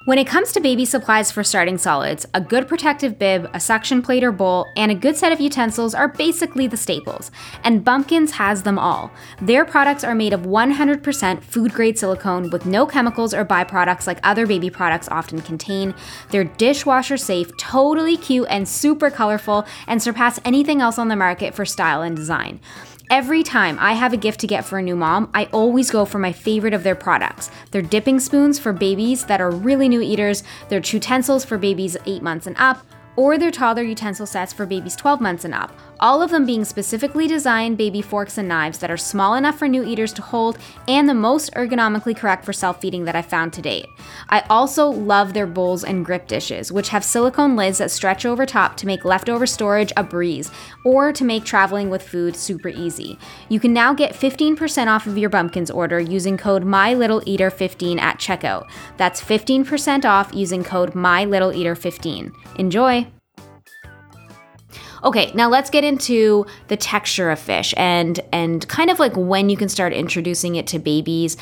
When 0.08 0.16
it 0.16 0.26
comes 0.26 0.52
to 0.52 0.60
baby 0.60 0.86
supplies 0.86 1.30
for 1.30 1.44
starting 1.44 1.76
solids, 1.76 2.24
a 2.32 2.40
good 2.40 2.66
protective 2.66 3.18
bib, 3.18 3.50
a 3.52 3.60
suction 3.60 4.00
plate 4.00 4.24
or 4.24 4.32
bowl, 4.32 4.64
and 4.74 4.90
a 4.90 4.94
good 4.94 5.18
set 5.18 5.32
of 5.32 5.38
utensils 5.38 5.94
are 5.94 6.08
basically 6.08 6.66
the 6.66 6.78
staples, 6.78 7.30
and 7.62 7.84
Bumpkins 7.84 8.30
has 8.30 8.62
them 8.62 8.78
all. 8.78 9.10
Their 9.42 9.66
products 9.66 10.04
are 10.04 10.14
made 10.14 10.32
of 10.32 10.46
100% 10.46 11.42
food 11.42 11.74
grade 11.74 11.98
silicone 11.98 12.48
with 12.48 12.64
no 12.64 12.86
chemicals 12.86 13.34
or 13.34 13.44
byproducts 13.44 14.06
like 14.06 14.18
other 14.22 14.46
baby 14.46 14.70
products 14.70 15.10
often 15.10 15.42
contain. 15.42 15.94
They're 16.30 16.44
dishwasher 16.44 17.18
safe, 17.18 17.54
totally 17.58 18.16
cute, 18.16 18.46
and 18.48 18.66
super 18.66 19.10
colorful, 19.10 19.66
and 19.86 20.02
surpass 20.02 20.40
anything 20.42 20.80
else 20.80 20.98
on 20.98 21.08
the 21.08 21.16
market 21.16 21.54
for 21.54 21.66
style 21.66 22.00
and 22.00 22.16
design. 22.16 22.60
Every 23.10 23.42
time 23.42 23.78
I 23.80 23.94
have 23.94 24.12
a 24.12 24.18
gift 24.18 24.38
to 24.40 24.46
get 24.46 24.66
for 24.66 24.78
a 24.78 24.82
new 24.82 24.94
mom, 24.94 25.30
I 25.32 25.46
always 25.46 25.90
go 25.90 26.04
for 26.04 26.18
my 26.18 26.30
favorite 26.30 26.74
of 26.74 26.82
their 26.82 26.94
products. 26.94 27.50
Their 27.70 27.80
dipping 27.80 28.20
spoons 28.20 28.58
for 28.58 28.70
babies 28.74 29.24
that 29.24 29.40
are 29.40 29.50
really 29.50 29.88
new 29.88 30.02
eaters, 30.02 30.42
their 30.68 30.82
utensils 30.84 31.42
for 31.42 31.56
babies 31.56 31.96
8 32.04 32.22
months 32.22 32.46
and 32.46 32.54
up, 32.58 32.84
or 33.16 33.38
their 33.38 33.50
toddler 33.50 33.82
utensil 33.82 34.26
sets 34.26 34.52
for 34.52 34.66
babies 34.66 34.94
12 34.94 35.22
months 35.22 35.46
and 35.46 35.54
up, 35.54 35.72
all 36.00 36.22
of 36.22 36.30
them 36.30 36.46
being 36.46 36.64
specifically 36.64 37.26
designed 37.26 37.76
baby 37.76 38.00
forks 38.00 38.38
and 38.38 38.48
knives 38.48 38.78
that 38.78 38.90
are 38.90 38.96
small 38.96 39.34
enough 39.34 39.58
for 39.58 39.68
new 39.68 39.84
eaters 39.84 40.12
to 40.12 40.22
hold 40.22 40.58
and 40.86 41.08
the 41.08 41.14
most 41.14 41.52
ergonomically 41.54 42.16
correct 42.16 42.44
for 42.44 42.52
self 42.52 42.80
feeding 42.80 43.04
that 43.04 43.16
I've 43.16 43.26
found 43.26 43.52
to 43.54 43.62
date. 43.62 43.86
I 44.28 44.40
also 44.50 44.88
love 44.88 45.34
their 45.34 45.46
bowls 45.46 45.84
and 45.84 46.04
grip 46.04 46.26
dishes, 46.26 46.70
which 46.72 46.90
have 46.90 47.04
silicone 47.04 47.56
lids 47.56 47.78
that 47.78 47.90
stretch 47.90 48.24
over 48.24 48.46
top 48.46 48.76
to 48.78 48.86
make 48.86 49.04
leftover 49.04 49.46
storage 49.46 49.92
a 49.96 50.04
breeze 50.04 50.50
or 50.84 51.12
to 51.12 51.24
make 51.24 51.44
traveling 51.44 51.90
with 51.90 52.02
food 52.02 52.36
super 52.36 52.68
easy. 52.68 53.18
You 53.48 53.60
can 53.60 53.72
now 53.72 53.92
get 53.92 54.14
15% 54.14 54.86
off 54.86 55.06
of 55.06 55.18
your 55.18 55.30
Bumpkins 55.30 55.70
order 55.70 56.00
using 56.00 56.36
code 56.36 56.64
MyLittleEater15 56.64 57.98
at 57.98 58.18
checkout. 58.18 58.68
That's 58.96 59.20
15% 59.20 60.04
off 60.04 60.32
using 60.32 60.64
code 60.64 60.92
MyLittleEater15. 60.92 62.32
Enjoy! 62.58 63.06
Okay, 65.04 65.32
now 65.34 65.48
let's 65.48 65.70
get 65.70 65.84
into 65.84 66.46
the 66.68 66.76
texture 66.76 67.30
of 67.30 67.38
fish 67.38 67.72
and 67.76 68.20
and 68.32 68.66
kind 68.68 68.90
of 68.90 68.98
like 68.98 69.16
when 69.16 69.48
you 69.48 69.56
can 69.56 69.68
start 69.68 69.92
introducing 69.92 70.56
it 70.56 70.66
to 70.68 70.78
babies. 70.78 71.36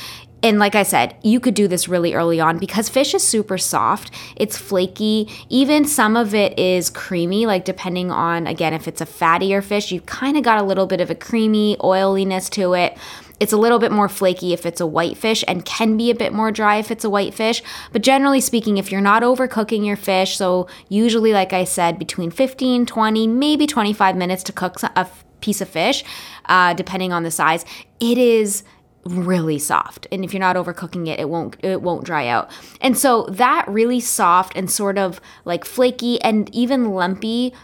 And 0.47 0.61
like 0.61 0.77
I 0.77 0.85
said, 0.85 1.17
you 1.25 1.41
could 1.41 1.55
do 1.55 1.67
this 1.67 1.89
really 1.89 2.15
early 2.15 2.39
on 2.39 2.59
because 2.59 2.89
fish 2.89 3.15
is 3.15 3.27
super 3.27 3.59
soft. 3.59 4.13
It's 4.37 4.57
flaky. 4.57 5.29
Even 5.49 5.85
some 5.85 6.17
of 6.17 6.37
it 6.37 6.57
is 6.57 6.89
creamy, 6.89 7.47
like 7.47 7.65
depending 7.65 8.13
on, 8.13 8.47
again, 8.47 8.73
if 8.73 8.87
it's 8.87 9.01
a 9.01 9.07
fattier 9.07 9.61
fish, 9.61 9.91
you've 9.91 10.07
kind 10.07 10.37
of 10.37 10.45
got 10.45 10.61
a 10.61 10.63
little 10.63 10.87
bit 10.87 11.01
of 11.01 11.11
a 11.11 11.17
creamy 11.17 11.77
oiliness 11.83 12.49
to 12.51 12.75
it. 12.75 12.97
It's 13.41 13.53
a 13.53 13.57
little 13.57 13.81
bit 13.81 13.91
more 13.91 14.09
flaky 14.09 14.53
if 14.53 14.65
it's 14.65 14.81
a 14.81 14.87
white 14.87 15.17
fish 15.17 15.43
and 15.49 15.65
can 15.65 15.97
be 15.97 16.13
a 16.13 16.15
bit 16.15 16.33
more 16.33 16.53
dry 16.53 16.77
if 16.77 16.93
it's 16.93 17.05
a 17.05 17.11
white 17.11 17.35
fish. 17.35 17.61
But 17.91 18.03
generally 18.03 18.41
speaking, 18.41 18.79
if 18.79 18.93
you're 18.93 19.01
not 19.01 19.25
overcooking 19.25 19.85
your 19.85 19.97
fish, 19.97 20.37
so 20.37 20.69
usually, 20.89 21.33
like 21.33 21.53
I 21.55 21.65
said, 21.65 21.99
between 21.99 22.31
15, 22.31 22.87
20, 22.87 23.27
maybe 23.27 23.67
25 23.67 24.17
minutes 24.17 24.45
to 24.45 24.53
cook 24.53 24.81
a 24.81 25.09
piece 25.41 25.61
of 25.61 25.69
fish, 25.69 26.05
uh, 26.45 26.73
depending 26.75 27.13
on 27.13 27.25
the 27.25 27.33
size, 27.33 27.65
it 27.99 28.17
is 28.17 28.63
really 29.07 29.59
soft 29.59 30.07
and 30.11 30.25
if 30.25 30.33
you're 30.33 30.41
not 30.41 30.57
overcooking 30.57 31.09
it 31.09 31.19
it 31.21 31.29
won't 31.29 31.57
it 31.65 31.83
won't 31.83 32.05
dry 32.05 32.27
out. 32.27 32.51
And 32.81 32.97
so 32.97 33.27
that 33.31 33.67
really 33.69 34.01
soft 34.01 34.57
and 34.57 34.71
sort 34.71 34.99
of 34.99 35.21
like 35.45 35.65
flaky 35.65 36.21
and 36.23 36.53
even 36.55 36.91
lumpy 36.91 37.55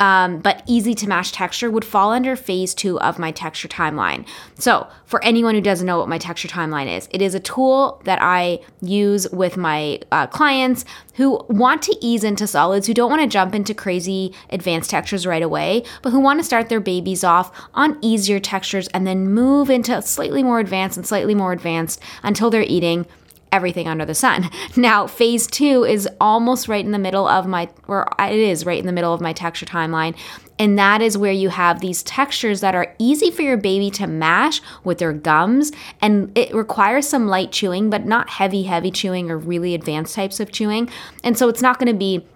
um, 0.00 0.40
but 0.40 0.62
easy 0.66 0.94
to 0.94 1.08
mash 1.08 1.30
texture 1.32 1.70
would 1.70 1.84
fall 1.84 2.10
under 2.10 2.34
phase 2.34 2.74
two 2.74 2.98
of 3.00 3.18
my 3.18 3.30
texture 3.30 3.68
timeline. 3.68 4.26
So, 4.58 4.88
for 5.06 5.22
anyone 5.22 5.54
who 5.54 5.60
doesn't 5.60 5.86
know 5.86 5.98
what 5.98 6.08
my 6.08 6.18
texture 6.18 6.48
timeline 6.48 6.94
is, 6.96 7.08
it 7.12 7.22
is 7.22 7.34
a 7.34 7.40
tool 7.40 8.00
that 8.04 8.18
I 8.20 8.60
use 8.80 9.28
with 9.30 9.56
my 9.56 10.00
uh, 10.10 10.26
clients 10.26 10.84
who 11.14 11.44
want 11.48 11.82
to 11.82 11.96
ease 12.00 12.24
into 12.24 12.46
solids, 12.46 12.86
who 12.86 12.94
don't 12.94 13.10
want 13.10 13.22
to 13.22 13.28
jump 13.28 13.54
into 13.54 13.74
crazy 13.74 14.34
advanced 14.50 14.90
textures 14.90 15.26
right 15.26 15.42
away, 15.42 15.84
but 16.02 16.10
who 16.10 16.20
want 16.20 16.40
to 16.40 16.44
start 16.44 16.68
their 16.68 16.80
babies 16.80 17.22
off 17.22 17.52
on 17.74 17.98
easier 18.00 18.40
textures 18.40 18.88
and 18.88 19.06
then 19.06 19.28
move 19.28 19.70
into 19.70 20.00
slightly 20.02 20.42
more 20.42 20.58
advanced 20.58 20.96
and 20.96 21.06
slightly 21.06 21.34
more 21.34 21.52
advanced 21.52 22.00
until 22.22 22.50
they're 22.50 22.62
eating 22.62 23.06
everything 23.52 23.86
under 23.86 24.04
the 24.04 24.14
sun. 24.14 24.50
Now, 24.74 25.06
phase 25.06 25.46
two 25.46 25.84
is 25.84 26.08
almost 26.20 26.66
right 26.66 26.84
in 26.84 26.92
the 26.92 26.98
middle 26.98 27.28
of 27.28 27.46
my, 27.46 27.68
or 27.86 28.08
it 28.18 28.38
is 28.38 28.64
right 28.64 28.78
in 28.78 28.86
the 28.86 28.92
middle 28.92 29.12
of 29.12 29.20
my 29.20 29.32
texture 29.32 29.66
timeline. 29.66 30.16
And 30.58 30.78
that 30.78 31.02
is 31.02 31.18
where 31.18 31.32
you 31.32 31.50
have 31.50 31.80
these 31.80 32.02
textures 32.02 32.60
that 32.62 32.74
are 32.74 32.94
easy 32.98 33.30
for 33.30 33.42
your 33.42 33.58
baby 33.58 33.90
to 33.90 34.06
mash 34.06 34.62
with 34.82 34.98
their 34.98 35.12
gums. 35.12 35.72
And 36.00 36.36
it 36.36 36.54
requires 36.54 37.06
some 37.06 37.26
light 37.26 37.52
chewing, 37.52 37.90
but 37.90 38.06
not 38.06 38.30
heavy, 38.30 38.62
heavy 38.62 38.90
chewing 38.90 39.30
or 39.30 39.36
really 39.36 39.74
advanced 39.74 40.14
types 40.14 40.40
of 40.40 40.52
chewing. 40.52 40.88
And 41.22 41.36
so 41.36 41.48
it's 41.48 41.62
not 41.62 41.78
going 41.78 41.92
to 41.92 41.98
be 41.98 42.26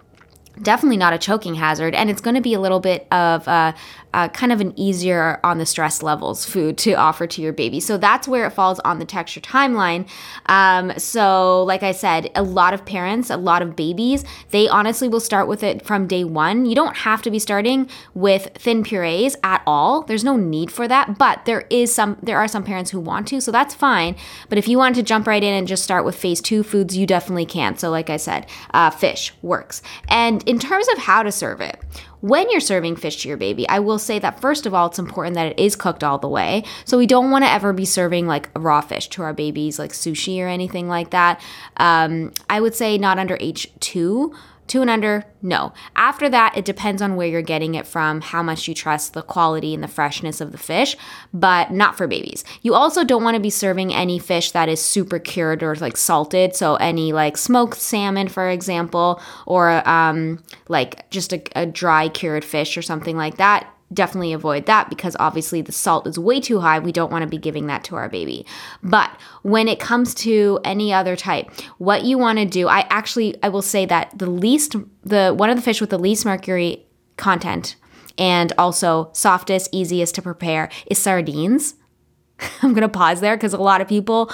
definitely 0.61 0.97
not 0.97 1.13
a 1.13 1.17
choking 1.17 1.55
hazard 1.55 1.93
and 1.93 2.09
it's 2.09 2.21
going 2.21 2.35
to 2.35 2.41
be 2.41 2.53
a 2.53 2.59
little 2.59 2.79
bit 2.79 3.07
of 3.11 3.47
a, 3.47 3.75
uh, 4.13 4.27
kind 4.29 4.51
of 4.51 4.61
an 4.61 4.73
easier 4.75 5.39
on 5.43 5.57
the 5.57 5.65
stress 5.65 6.01
levels 6.01 6.45
food 6.45 6.77
to 6.79 6.93
offer 7.07 7.27
to 7.27 7.41
your 7.41 7.53
baby. 7.53 7.79
So 7.79 7.97
that's 7.97 8.27
where 8.27 8.45
it 8.45 8.51
falls 8.51 8.79
on 8.79 8.99
the 8.99 9.05
texture 9.05 9.41
timeline. 9.41 10.07
Um, 10.47 10.97
so, 10.97 11.63
like 11.63 11.83
I 11.83 11.91
said, 11.91 12.31
a 12.35 12.43
lot 12.43 12.73
of 12.73 12.85
parents, 12.85 13.29
a 13.29 13.37
lot 13.37 13.61
of 13.61 13.75
babies, 13.75 14.23
they 14.51 14.67
honestly 14.67 15.07
will 15.07 15.19
start 15.19 15.47
with 15.47 15.63
it 15.63 15.85
from 15.85 16.07
day 16.07 16.23
one. 16.23 16.65
You 16.65 16.75
don't 16.75 16.97
have 16.97 17.21
to 17.23 17.31
be 17.31 17.39
starting 17.39 17.89
with 18.13 18.49
thin 18.55 18.83
purees 18.83 19.35
at 19.43 19.61
all. 19.67 20.03
There's 20.03 20.23
no 20.23 20.37
need 20.37 20.71
for 20.71 20.87
that, 20.87 21.17
but 21.17 21.45
there 21.45 21.65
is 21.69 21.93
some. 21.93 22.17
There 22.21 22.37
are 22.37 22.47
some 22.47 22.63
parents 22.63 22.91
who 22.91 22.99
want 22.99 23.27
to, 23.29 23.41
so 23.41 23.51
that's 23.51 23.73
fine. 23.73 24.15
But 24.49 24.57
if 24.57 24.67
you 24.67 24.77
want 24.77 24.95
to 24.95 25.03
jump 25.03 25.27
right 25.27 25.43
in 25.43 25.53
and 25.53 25.67
just 25.67 25.83
start 25.83 26.05
with 26.05 26.15
phase 26.15 26.41
two 26.41 26.63
foods, 26.63 26.97
you 26.97 27.05
definitely 27.05 27.45
can. 27.45 27.77
So, 27.77 27.89
like 27.89 28.09
I 28.09 28.17
said, 28.17 28.47
uh, 28.73 28.89
fish 28.89 29.33
works. 29.41 29.81
And 30.07 30.43
in 30.47 30.59
terms 30.59 30.87
of 30.89 30.99
how 30.99 31.23
to 31.23 31.31
serve 31.31 31.61
it, 31.61 31.79
when 32.21 32.49
you're 32.49 32.59
serving 32.59 32.95
fish 32.95 33.21
to 33.21 33.27
your 33.27 33.37
baby, 33.37 33.67
I 33.69 33.79
will 33.79 33.99
say 33.99 34.19
that 34.19 34.39
first 34.39 34.65
of 34.65 34.73
all, 34.73 34.87
it's 34.87 34.99
important 34.99 35.35
that 35.35 35.47
it 35.47 35.59
is 35.59 35.75
cooked 35.75 36.03
all 36.03 36.17
the 36.17 36.27
way. 36.27 36.63
So 36.85 36.97
we 36.97 37.07
don't 37.07 37.31
want 37.31 37.43
to 37.45 37.51
ever 37.51 37.73
be 37.73 37.85
serving 37.85 38.27
like 38.27 38.49
raw 38.55 38.81
fish 38.81 39.07
to 39.09 39.21
our 39.23 39.33
babies, 39.33 39.79
like 39.79 39.91
sushi 39.91 40.39
or 40.41 40.47
anything 40.47 40.87
like 40.87 41.11
that. 41.11 41.41
Um, 41.77 42.33
I 42.49 42.59
would 42.59 42.75
say 42.75 42.97
not 42.97 43.19
under 43.19 43.37
age 43.39 43.71
two 43.79 44.35
Two 44.67 44.81
and 44.81 44.89
under, 44.89 45.23
no. 45.41 45.73
After 45.95 46.27
that, 46.29 46.57
it 46.57 46.65
depends 46.65 47.01
on 47.01 47.15
where 47.15 47.27
you're 47.27 47.41
getting 47.41 47.75
it 47.75 47.87
from, 47.87 48.19
how 48.21 48.43
much 48.43 48.67
you 48.67 48.73
trust 48.73 49.13
the 49.13 49.21
quality 49.21 49.73
and 49.73 49.81
the 49.81 49.87
freshness 49.87 50.41
of 50.41 50.51
the 50.51 50.57
fish, 50.57 50.97
but 51.33 51.71
not 51.71 51.97
for 51.97 52.05
babies. 52.05 52.43
You 52.61 52.73
also 52.73 53.03
don't 53.03 53.23
want 53.23 53.35
to 53.35 53.41
be 53.41 53.49
serving 53.49 53.93
any 53.93 54.19
fish 54.19 54.51
that 54.51 54.67
is 54.67 54.81
super 54.83 55.19
cured 55.19 55.63
or 55.63 55.75
like 55.75 55.95
salted. 55.95 56.55
So, 56.55 56.75
any 56.75 57.13
like 57.13 57.37
smoked 57.37 57.77
salmon, 57.77 58.27
for 58.27 58.49
example, 58.49 59.21
or 59.45 59.87
um, 59.87 60.43
like 60.67 61.09
just 61.09 61.31
a, 61.31 61.41
a 61.55 61.65
dry 61.65 62.09
cured 62.09 62.43
fish 62.43 62.77
or 62.77 62.81
something 62.81 63.15
like 63.15 63.37
that 63.37 63.73
definitely 63.93 64.33
avoid 64.33 64.65
that 64.65 64.89
because 64.89 65.15
obviously 65.19 65.61
the 65.61 65.71
salt 65.71 66.07
is 66.07 66.19
way 66.19 66.39
too 66.39 66.59
high. 66.59 66.79
We 66.79 66.91
don't 66.91 67.11
want 67.11 67.23
to 67.23 67.27
be 67.27 67.37
giving 67.37 67.67
that 67.67 67.83
to 67.85 67.95
our 67.95 68.09
baby. 68.09 68.45
But 68.83 69.09
when 69.43 69.67
it 69.67 69.79
comes 69.79 70.13
to 70.15 70.59
any 70.63 70.91
other 70.91 71.15
type, 71.15 71.49
what 71.77 72.03
you 72.03 72.17
want 72.17 72.39
to 72.39 72.45
do, 72.45 72.67
I 72.67 72.81
actually 72.89 73.35
I 73.41 73.49
will 73.49 73.61
say 73.61 73.85
that 73.85 74.17
the 74.17 74.29
least 74.29 74.75
the 75.03 75.33
one 75.33 75.49
of 75.49 75.55
the 75.55 75.61
fish 75.61 75.79
with 75.79 75.89
the 75.89 75.99
least 75.99 76.25
mercury 76.25 76.85
content 77.15 77.75
and 78.17 78.51
also 78.57 79.09
softest, 79.13 79.69
easiest 79.71 80.15
to 80.15 80.21
prepare 80.21 80.69
is 80.87 80.97
sardines. 80.97 81.75
I'm 82.61 82.73
going 82.73 82.81
to 82.81 82.89
pause 82.89 83.21
there 83.21 83.37
because 83.37 83.53
a 83.53 83.57
lot 83.57 83.81
of 83.81 83.87
people 83.87 84.31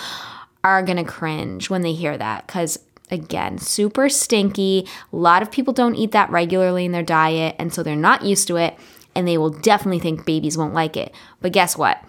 are 0.64 0.82
going 0.82 0.98
to 0.98 1.04
cringe 1.04 1.70
when 1.70 1.82
they 1.82 1.94
hear 1.94 2.18
that 2.18 2.48
cuz 2.48 2.80
again, 3.12 3.60
super 3.60 4.10
stinky. 4.10 4.88
A 5.12 5.16
lot 5.16 5.44
of 5.44 5.52
people 5.52 5.74
don't 5.74 5.94
eat 5.94 6.14
that 6.14 6.32
regularly 6.32 6.86
in 6.86 6.94
their 6.94 7.04
diet 7.04 7.56
and 7.60 7.72
so 7.72 7.84
they're 7.84 7.96
not 7.96 8.24
used 8.24 8.48
to 8.48 8.56
it 8.56 8.76
and 9.16 9.28
they 9.28 9.38
will 9.38 9.50
definitely 9.50 10.00
think 10.00 10.26
babies 10.26 10.58
won't 10.58 10.74
like 10.74 10.98
it. 10.98 11.14
But 11.42 11.54
guess 11.54 11.78
what? 11.78 12.02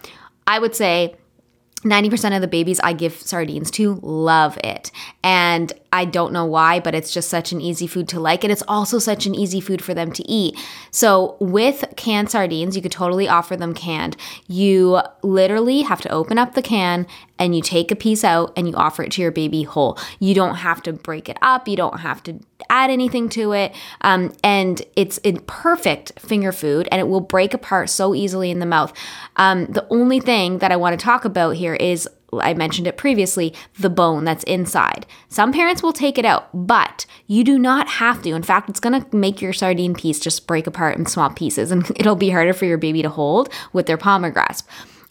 I 0.46 0.58
would 0.58 0.74
say 0.74 1.16
90% 1.84 2.34
of 2.34 2.40
the 2.40 2.48
babies 2.48 2.80
I 2.80 2.94
give 2.94 3.14
sardines 3.14 3.70
to 3.72 4.00
love 4.02 4.58
it. 4.64 4.90
And 5.22 5.72
I 5.92 6.06
don't 6.06 6.32
know 6.32 6.46
why, 6.46 6.80
but 6.80 6.94
it's 6.94 7.12
just 7.12 7.28
such 7.28 7.52
an 7.52 7.60
easy 7.60 7.86
food 7.86 8.08
to 8.08 8.20
like. 8.20 8.42
And 8.42 8.50
it's 8.50 8.62
also 8.66 8.98
such 8.98 9.26
an 9.26 9.34
easy 9.34 9.60
food 9.60 9.84
for 9.84 9.92
them 9.92 10.10
to 10.12 10.28
eat. 10.28 10.58
So, 10.90 11.36
with 11.40 11.84
canned 11.96 12.30
sardines, 12.30 12.74
you 12.74 12.82
could 12.82 12.90
totally 12.90 13.28
offer 13.28 13.54
them 13.54 13.74
canned. 13.74 14.16
You 14.48 15.02
literally 15.22 15.82
have 15.82 16.00
to 16.00 16.08
open 16.08 16.38
up 16.38 16.54
the 16.54 16.62
can 16.62 17.06
and 17.38 17.54
you 17.54 17.62
take 17.62 17.90
a 17.90 17.96
piece 17.96 18.24
out 18.24 18.52
and 18.56 18.66
you 18.68 18.74
offer 18.74 19.02
it 19.02 19.12
to 19.12 19.22
your 19.22 19.30
baby 19.30 19.62
whole. 19.64 19.98
You 20.18 20.34
don't 20.34 20.56
have 20.56 20.82
to 20.84 20.92
break 20.92 21.28
it 21.28 21.36
up, 21.42 21.68
you 21.68 21.76
don't 21.76 22.00
have 22.00 22.22
to 22.24 22.40
add 22.74 22.90
anything 22.90 23.28
to 23.30 23.52
it. 23.52 23.74
Um, 24.00 24.32
and 24.42 24.82
it's 24.96 25.20
a 25.22 25.34
perfect 25.46 26.18
finger 26.18 26.50
food 26.50 26.88
and 26.90 27.00
it 27.00 27.08
will 27.08 27.20
break 27.20 27.54
apart 27.54 27.88
so 27.88 28.14
easily 28.14 28.50
in 28.50 28.58
the 28.58 28.66
mouth. 28.66 28.92
Um, 29.36 29.66
the 29.66 29.86
only 29.90 30.18
thing 30.20 30.58
that 30.58 30.72
I 30.72 30.76
want 30.76 30.98
to 30.98 31.04
talk 31.04 31.24
about 31.24 31.56
here 31.56 31.74
is 31.74 32.08
I 32.32 32.52
mentioned 32.54 32.88
it 32.88 32.96
previously, 32.96 33.54
the 33.78 33.90
bone 33.90 34.24
that's 34.24 34.42
inside. 34.44 35.06
Some 35.28 35.52
parents 35.52 35.84
will 35.84 35.92
take 35.92 36.18
it 36.18 36.24
out, 36.24 36.48
but 36.52 37.06
you 37.28 37.44
do 37.44 37.60
not 37.60 37.86
have 37.88 38.22
to. 38.22 38.30
In 38.30 38.42
fact, 38.42 38.68
it's 38.68 38.80
going 38.80 39.00
to 39.00 39.16
make 39.16 39.40
your 39.40 39.52
sardine 39.52 39.94
piece 39.94 40.18
just 40.18 40.48
break 40.48 40.66
apart 40.66 40.98
in 40.98 41.06
small 41.06 41.30
pieces 41.30 41.70
and 41.70 41.88
it'll 41.96 42.16
be 42.16 42.30
harder 42.30 42.52
for 42.52 42.64
your 42.64 42.78
baby 42.78 43.02
to 43.02 43.08
hold 43.08 43.52
with 43.72 43.86
their 43.86 43.98
palmar 43.98 44.30
grasp. 44.30 44.68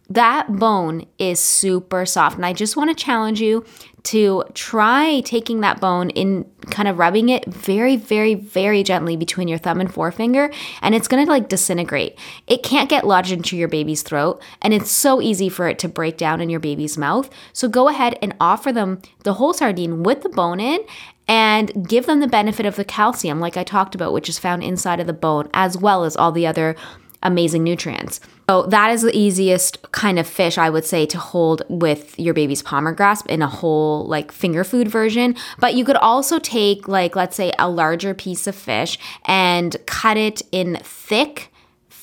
That 0.10 0.58
bone 0.58 1.06
is 1.18 1.40
super 1.40 2.06
soft. 2.06 2.36
And 2.36 2.46
I 2.46 2.54
just 2.54 2.76
want 2.76 2.96
to 2.96 3.04
challenge 3.04 3.42
you 3.42 3.66
to 4.04 4.44
try 4.54 5.22
taking 5.22 5.62
that 5.62 5.80
bone 5.80 6.10
in 6.10 6.46
kind 6.70 6.90
of 6.90 6.98
rubbing 6.98 7.30
it 7.30 7.46
very, 7.46 7.96
very, 7.96 8.36
very 8.36 8.84
gently 8.84 9.16
between 9.16 9.48
your 9.48 9.58
thumb 9.58 9.80
and 9.80 9.92
forefinger, 9.94 10.52
and 10.82 10.94
it's 10.94 11.08
gonna 11.08 11.24
like 11.24 11.48
disintegrate. 11.48 12.20
It 12.46 12.64
can't 12.64 12.90
get 12.90 13.08
lodged 13.08 13.32
into 13.32 13.56
your 13.56 13.70
baby's 13.70 14.02
throat, 14.02 14.42
and 14.62 14.74
it's 14.74 14.92
so 14.92 15.22
easy 15.22 15.48
for 15.48 15.70
it 15.70 15.80
to 15.80 15.88
break 15.88 16.18
down 16.18 16.42
in 16.42 16.50
your 16.50 16.60
baby's 16.60 16.98
mouth. 16.98 17.30
So 17.54 17.70
go 17.70 17.88
ahead 17.88 18.20
and 18.22 18.36
offer 18.42 18.74
them 18.74 19.02
the 19.24 19.36
whole 19.36 19.54
sardine 19.54 20.04
with 20.04 20.22
the 20.22 20.30
bone 20.30 20.60
in 20.60 20.82
and 21.26 21.88
give 21.88 22.06
them 22.06 22.20
the 22.20 22.28
benefit 22.28 22.66
of 22.66 22.76
the 22.76 22.84
calcium, 22.84 23.40
like 23.40 23.56
I 23.56 23.64
talked 23.64 23.96
about, 23.96 24.12
which 24.12 24.28
is 24.28 24.38
found 24.38 24.64
inside 24.64 25.00
of 25.00 25.08
the 25.08 25.14
bone, 25.14 25.48
as 25.54 25.78
well 25.78 26.04
as 26.04 26.18
all 26.18 26.34
the 26.34 26.46
other 26.46 26.76
amazing 27.24 27.64
nutrients. 27.64 28.20
So 28.50 28.64
that 28.64 28.92
is 28.92 29.02
the 29.02 29.18
easiest 29.18 29.82
kind 29.92 30.20
of 30.20 30.28
fish 30.28 30.58
I 30.58 30.70
would 30.70 30.86
say 30.86 31.06
to 31.08 31.18
hold 31.18 31.64
with 31.70 32.20
your 32.20 32.34
baby's 32.34 32.62
palmar 32.62 32.92
grasp 32.92 33.28
in 33.28 33.42
a 33.42 33.48
whole 33.48 34.06
like 34.06 34.32
finger 34.32 34.64
food 34.64 34.88
version. 34.88 35.36
But 35.60 35.76
you 35.76 35.86
could 35.86 35.96
also 35.96 36.40
take 36.40 36.88
like 36.88 37.16
let's 37.16 37.36
say 37.36 37.54
a 37.58 37.70
larger 37.70 38.14
piece 38.14 38.46
of 38.46 38.56
fish 38.56 39.00
and 39.26 39.76
cut 39.86 40.18
it 40.18 40.42
in 40.52 40.78
thick 40.84 41.53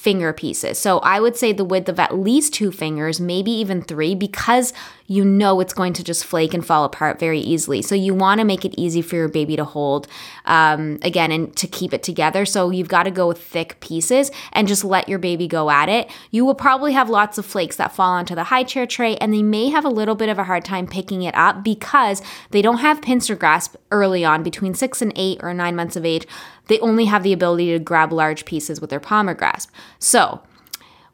finger 0.01 0.33
pieces. 0.33 0.79
So 0.79 1.01
I 1.01 1.21
would 1.21 1.37
say 1.37 1.53
the 1.53 1.63
width 1.63 1.87
of 1.91 2.01
at 2.01 2.17
least 2.17 2.55
two 2.55 2.73
fingers, 2.73 3.21
maybe 3.21 3.51
even 3.51 3.83
three, 3.83 4.15
because 4.15 4.73
you 5.07 5.23
know 5.23 5.61
it's 5.61 5.75
going 5.75 5.93
to 5.93 6.03
just 6.03 6.25
flake 6.25 6.55
and 6.55 6.65
fall 6.65 6.85
apart 6.85 7.19
very 7.19 7.41
easily. 7.41 7.83
So 7.83 7.95
you 7.95 8.15
want 8.15 8.39
to 8.39 8.47
make 8.47 8.65
it 8.65 8.73
easy 8.79 9.03
for 9.03 9.17
your 9.17 9.29
baby 9.29 9.57
to 9.57 9.65
hold 9.65 10.09
um, 10.47 11.01
again 11.03 11.31
and 11.31 11.55
to 11.57 11.67
keep 11.67 11.93
it 11.93 12.03
together. 12.03 12.47
So 12.47 12.71
you've 12.71 12.89
got 12.89 13.03
to 13.03 13.11
go 13.11 13.29
with 13.29 13.43
thick 13.43 13.79
pieces 13.81 14.31
and 14.53 14.67
just 14.67 14.85
let 14.85 15.07
your 15.07 15.19
baby 15.19 15.47
go 15.47 15.69
at 15.69 15.91
it. 15.91 16.11
You 16.31 16.47
will 16.47 16.55
probably 16.55 16.95
have 16.95 17.11
lots 17.11 17.37
of 17.37 17.45
flakes 17.45 17.77
that 17.77 17.93
fall 17.93 18.13
onto 18.13 18.35
the 18.35 18.45
high 18.45 18.65
chair 18.65 18.87
tray 18.87 19.19
and 19.19 19.35
they 19.35 19.43
may 19.43 19.69
have 19.69 19.85
a 19.85 19.91
little 19.91 20.15
bit 20.15 20.31
of 20.31 20.39
a 20.39 20.45
hard 20.45 20.65
time 20.65 20.87
picking 20.87 21.25
it 21.25 21.35
up 21.35 21.63
because 21.63 22.23
they 22.53 22.63
don't 22.63 22.79
have 22.79 23.03
pincer 23.03 23.37
grasp 23.37 23.77
early 23.91 24.25
on 24.25 24.43
between 24.43 24.73
six 24.73 25.03
and 25.03 25.13
eight 25.15 25.41
or 25.43 25.53
nine 25.53 25.77
months 25.77 25.95
of 25.97 26.07
age 26.07 26.27
they 26.71 26.79
only 26.79 27.07
have 27.07 27.25
the 27.25 27.33
ability 27.33 27.73
to 27.73 27.81
grab 27.81 28.13
large 28.13 28.45
pieces 28.45 28.81
with 28.81 28.91
their 28.91 29.01
palmar 29.01 29.35
grasp. 29.35 29.71
So, 29.99 30.41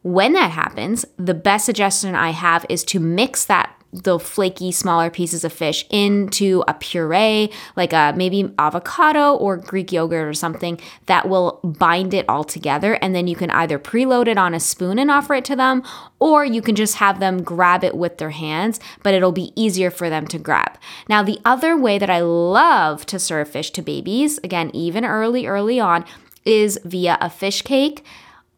when 0.02 0.34
that 0.34 0.50
happens, 0.50 1.06
the 1.16 1.34
best 1.34 1.64
suggestion 1.64 2.14
I 2.14 2.30
have 2.30 2.66
is 2.68 2.84
to 2.84 3.00
mix 3.00 3.46
that 3.46 3.75
the 3.92 4.18
flaky 4.18 4.72
smaller 4.72 5.10
pieces 5.10 5.44
of 5.44 5.52
fish 5.52 5.86
into 5.90 6.62
a 6.68 6.74
puree 6.74 7.50
like 7.76 7.92
a 7.92 8.12
maybe 8.16 8.52
avocado 8.58 9.34
or 9.34 9.56
greek 9.56 9.92
yogurt 9.92 10.26
or 10.26 10.34
something 10.34 10.78
that 11.06 11.28
will 11.28 11.60
bind 11.62 12.12
it 12.12 12.28
all 12.28 12.44
together. 12.44 12.94
And 12.94 13.14
then 13.14 13.26
you 13.26 13.36
can 13.36 13.50
either 13.50 13.78
preload 13.78 14.26
it 14.26 14.38
on 14.38 14.54
a 14.54 14.60
spoon 14.60 14.98
and 14.98 15.10
offer 15.10 15.34
it 15.34 15.44
to 15.46 15.56
them 15.56 15.82
or 16.18 16.44
you 16.44 16.60
can 16.60 16.74
just 16.74 16.96
have 16.96 17.20
them 17.20 17.42
grab 17.42 17.84
it 17.84 17.96
with 17.96 18.18
their 18.18 18.30
hands 18.30 18.80
but 19.02 19.14
it'll 19.14 19.32
be 19.32 19.52
easier 19.56 19.90
for 19.90 20.10
them 20.10 20.26
to 20.28 20.38
grab. 20.38 20.78
Now 21.08 21.22
the 21.22 21.40
other 21.44 21.76
way 21.76 21.98
that 21.98 22.10
i 22.10 22.20
love 22.20 23.06
to 23.06 23.18
serve 23.18 23.48
fish 23.48 23.70
to 23.72 23.82
babies 23.82 24.38
again 24.44 24.70
even 24.74 25.04
early 25.04 25.46
early 25.46 25.80
on 25.80 26.04
is 26.44 26.78
via 26.84 27.18
a 27.20 27.30
fish 27.30 27.62
cake. 27.62 28.04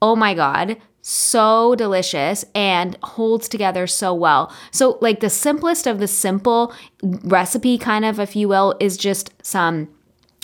Oh 0.00 0.16
my 0.16 0.34
god 0.34 0.78
so 1.02 1.74
delicious 1.76 2.44
and 2.54 2.96
holds 3.02 3.48
together 3.48 3.86
so 3.86 4.12
well. 4.12 4.52
So, 4.70 4.98
like 5.00 5.20
the 5.20 5.30
simplest 5.30 5.86
of 5.86 5.98
the 5.98 6.08
simple 6.08 6.74
recipe, 7.02 7.78
kind 7.78 8.04
of, 8.04 8.20
if 8.20 8.36
you 8.36 8.48
will, 8.48 8.76
is 8.80 8.96
just 8.96 9.32
some 9.42 9.88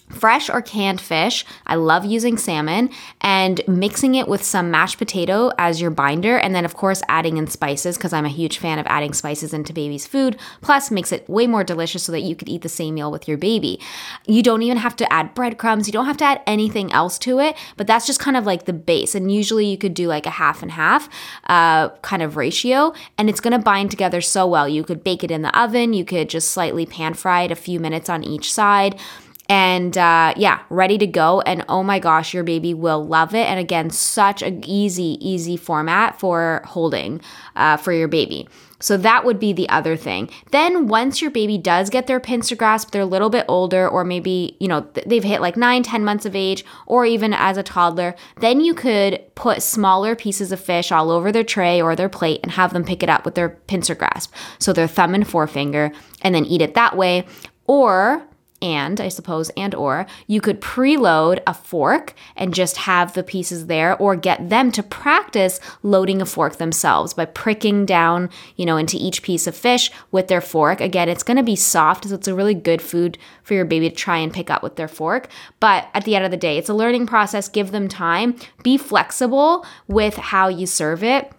fresh 0.08 0.48
or 0.48 0.62
canned 0.62 1.00
fish. 1.00 1.44
I 1.66 1.74
love 1.76 2.04
using 2.04 2.36
salmon 2.36 2.90
and 3.20 3.60
mixing 3.66 4.14
it 4.14 4.28
with 4.28 4.44
some 4.44 4.70
mashed 4.70 4.98
potato 4.98 5.50
as 5.58 5.80
your 5.80 5.90
binder. 5.90 6.36
And 6.36 6.54
then, 6.54 6.64
of 6.64 6.74
course, 6.74 7.02
adding 7.08 7.36
in 7.36 7.46
spices 7.46 7.96
because 7.96 8.12
I'm 8.12 8.24
a 8.24 8.30
huge 8.30 8.58
fan 8.58 8.78
of 8.78 8.86
adding 8.86 9.12
spices 9.12 9.54
into 9.54 9.72
baby's 9.72 10.06
food. 10.06 10.36
Plus, 10.60 10.90
makes 10.90 11.10
it 11.12 11.28
way 11.28 11.46
more 11.46 11.64
delicious 11.64 12.04
so 12.04 12.12
that 12.12 12.20
you 12.20 12.36
could 12.36 12.48
eat 12.48 12.62
the 12.62 12.68
same 12.68 12.94
meal 12.94 13.10
with 13.10 13.26
your 13.26 13.38
baby. 13.38 13.80
You 14.26 14.42
don't 14.42 14.62
even 14.62 14.78
have 14.78 14.96
to 14.96 15.12
add 15.12 15.34
breadcrumbs, 15.34 15.86
you 15.86 15.92
don't 15.92 16.06
have 16.06 16.18
to 16.18 16.24
add 16.24 16.42
anything 16.46 16.92
else 16.92 17.18
to 17.20 17.40
it, 17.40 17.56
but 17.76 17.86
that's 17.86 18.06
just 18.06 18.20
kind 18.20 18.36
of 18.36 18.46
like 18.46 18.66
the 18.66 18.72
base. 18.72 19.14
And 19.14 19.32
usually 19.32 19.66
you 19.66 19.78
could 19.78 19.94
do 19.94 20.06
like 20.06 20.26
a 20.26 20.30
half 20.30 20.62
and 20.62 20.70
half 20.70 21.08
uh, 21.48 21.88
kind 22.02 22.22
of 22.22 22.36
ratio, 22.36 22.92
and 23.18 23.28
it's 23.28 23.40
gonna 23.40 23.58
bind 23.58 23.90
together 23.90 24.20
so 24.20 24.46
well. 24.46 24.68
You 24.68 24.84
could 24.84 25.02
bake 25.02 25.24
it 25.24 25.30
in 25.30 25.42
the 25.42 25.58
oven, 25.58 25.92
you 25.92 26.04
could 26.04 26.28
just 26.28 26.50
slightly 26.50 26.86
pan 26.86 27.14
fry 27.14 27.42
it 27.42 27.50
a 27.50 27.56
few 27.56 27.80
minutes 27.80 28.08
on 28.08 28.22
each 28.22 28.52
side 28.52 28.98
and 29.48 29.96
uh, 29.98 30.32
yeah, 30.36 30.62
ready 30.70 30.98
to 30.98 31.06
go. 31.06 31.40
And 31.42 31.64
oh 31.68 31.82
my 31.82 31.98
gosh, 31.98 32.32
your 32.32 32.44
baby 32.44 32.72
will 32.72 33.04
love 33.06 33.34
it. 33.34 33.46
And 33.46 33.60
again, 33.60 33.90
such 33.90 34.42
an 34.42 34.64
easy, 34.66 35.18
easy 35.20 35.56
format 35.56 36.18
for 36.18 36.62
holding 36.64 37.20
uh, 37.54 37.76
for 37.76 37.92
your 37.92 38.08
baby. 38.08 38.48
So 38.80 38.98
that 38.98 39.24
would 39.24 39.40
be 39.40 39.54
the 39.54 39.68
other 39.70 39.96
thing. 39.96 40.28
Then 40.50 40.88
once 40.88 41.22
your 41.22 41.30
baby 41.30 41.56
does 41.56 41.88
get 41.88 42.06
their 42.06 42.20
pincer 42.20 42.54
grasp, 42.54 42.90
they're 42.90 43.00
a 43.00 43.06
little 43.06 43.30
bit 43.30 43.46
older, 43.48 43.88
or 43.88 44.04
maybe, 44.04 44.58
you 44.60 44.68
know, 44.68 44.86
they've 45.06 45.24
hit 45.24 45.40
like 45.40 45.56
nine, 45.56 45.82
10 45.82 46.04
months 46.04 46.26
of 46.26 46.36
age, 46.36 46.66
or 46.86 47.06
even 47.06 47.32
as 47.32 47.56
a 47.56 47.62
toddler, 47.62 48.14
then 48.40 48.60
you 48.60 48.74
could 48.74 49.22
put 49.36 49.62
smaller 49.62 50.14
pieces 50.14 50.52
of 50.52 50.60
fish 50.60 50.92
all 50.92 51.10
over 51.10 51.32
their 51.32 51.44
tray 51.44 51.80
or 51.80 51.96
their 51.96 52.10
plate 52.10 52.40
and 52.42 52.52
have 52.52 52.74
them 52.74 52.84
pick 52.84 53.02
it 53.02 53.08
up 53.08 53.24
with 53.24 53.36
their 53.36 53.48
pincer 53.48 53.94
grasp. 53.94 54.34
So 54.58 54.74
their 54.74 54.88
thumb 54.88 55.14
and 55.14 55.26
forefinger, 55.26 55.90
and 56.20 56.34
then 56.34 56.44
eat 56.44 56.60
it 56.60 56.74
that 56.74 56.94
way. 56.94 57.24
Or 57.66 58.26
and 58.62 59.00
I 59.00 59.08
suppose 59.08 59.50
and 59.56 59.74
or 59.74 60.06
you 60.26 60.40
could 60.40 60.60
preload 60.60 61.40
a 61.46 61.52
fork 61.52 62.14
and 62.36 62.54
just 62.54 62.78
have 62.78 63.12
the 63.12 63.22
pieces 63.22 63.66
there 63.66 63.96
or 63.96 64.16
get 64.16 64.48
them 64.48 64.72
to 64.72 64.82
practice 64.82 65.60
loading 65.82 66.22
a 66.22 66.26
fork 66.26 66.56
themselves 66.56 67.14
by 67.14 67.26
pricking 67.26 67.84
down, 67.84 68.30
you 68.56 68.64
know, 68.64 68.76
into 68.76 68.96
each 68.98 69.22
piece 69.22 69.46
of 69.46 69.56
fish 69.56 69.90
with 70.10 70.28
their 70.28 70.40
fork. 70.40 70.80
Again, 70.80 71.08
it's 71.08 71.22
going 71.22 71.36
to 71.36 71.42
be 71.42 71.56
soft, 71.56 72.08
so 72.08 72.14
it's 72.14 72.28
a 72.28 72.34
really 72.34 72.54
good 72.54 72.80
food 72.80 73.18
for 73.42 73.54
your 73.54 73.64
baby 73.64 73.90
to 73.90 73.94
try 73.94 74.18
and 74.18 74.32
pick 74.32 74.50
up 74.50 74.62
with 74.62 74.76
their 74.76 74.88
fork, 74.88 75.28
but 75.60 75.88
at 75.92 76.04
the 76.04 76.16
end 76.16 76.24
of 76.24 76.30
the 76.30 76.36
day, 76.36 76.56
it's 76.56 76.68
a 76.68 76.74
learning 76.74 77.06
process. 77.06 77.48
Give 77.48 77.70
them 77.70 77.88
time. 77.88 78.36
Be 78.62 78.78
flexible 78.78 79.66
with 79.86 80.16
how 80.16 80.48
you 80.48 80.66
serve 80.66 81.02
it 81.04 81.32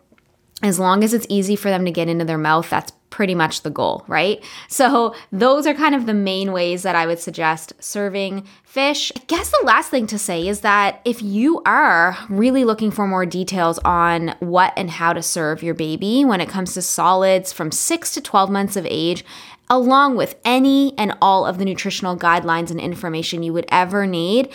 as 0.64 0.80
long 0.80 1.04
as 1.04 1.14
it's 1.14 1.28
easy 1.30 1.56
for 1.56 1.70
them 1.70 1.86
to 1.86 1.92
get 1.92 2.08
into 2.08 2.26
their 2.26 2.38
mouth, 2.38 2.70
that's 2.70 2.94
pretty 3.16 3.34
much 3.34 3.62
the 3.62 3.70
goal, 3.70 4.04
right? 4.10 4.44
So, 4.68 5.16
those 5.32 5.66
are 5.66 5.74
kind 5.74 5.96
of 5.96 6.06
the 6.06 6.14
main 6.14 6.52
ways 6.52 6.84
that 6.84 6.98
I 6.98 7.08
would 7.08 7.18
suggest 7.18 7.72
serving 7.80 8.46
fish. 8.66 9.10
I 9.16 9.22
guess 9.28 9.52
the 9.52 9.66
last 9.66 9.90
thing 9.90 10.06
to 10.08 10.20
say 10.20 10.46
is 10.46 10.60
that 10.62 11.00
if 11.06 11.22
you 11.22 11.62
are 11.66 12.18
really 12.28 12.66
looking 12.66 12.92
for 12.92 13.08
more 13.08 13.26
details 13.26 13.80
on 13.86 14.36
what 14.42 14.74
and 14.76 14.90
how 14.90 15.14
to 15.14 15.24
serve 15.24 15.64
your 15.64 15.74
baby 15.74 16.26
when 16.26 16.42
it 16.42 16.50
comes 16.50 16.74
to 16.74 16.82
solids 16.82 17.54
from 17.54 17.72
6 17.72 18.14
to 18.16 18.20
12 18.22 18.50
months 18.50 18.76
of 18.76 18.86
age, 18.86 19.24
along 19.70 20.18
with 20.18 20.36
any 20.44 20.94
and 20.98 21.16
all 21.22 21.46
of 21.46 21.58
the 21.58 21.64
nutritional 21.64 22.18
guidelines 22.18 22.70
and 22.70 22.82
information 22.82 23.44
you 23.44 23.54
would 23.54 23.66
ever 23.70 24.06
need, 24.06 24.50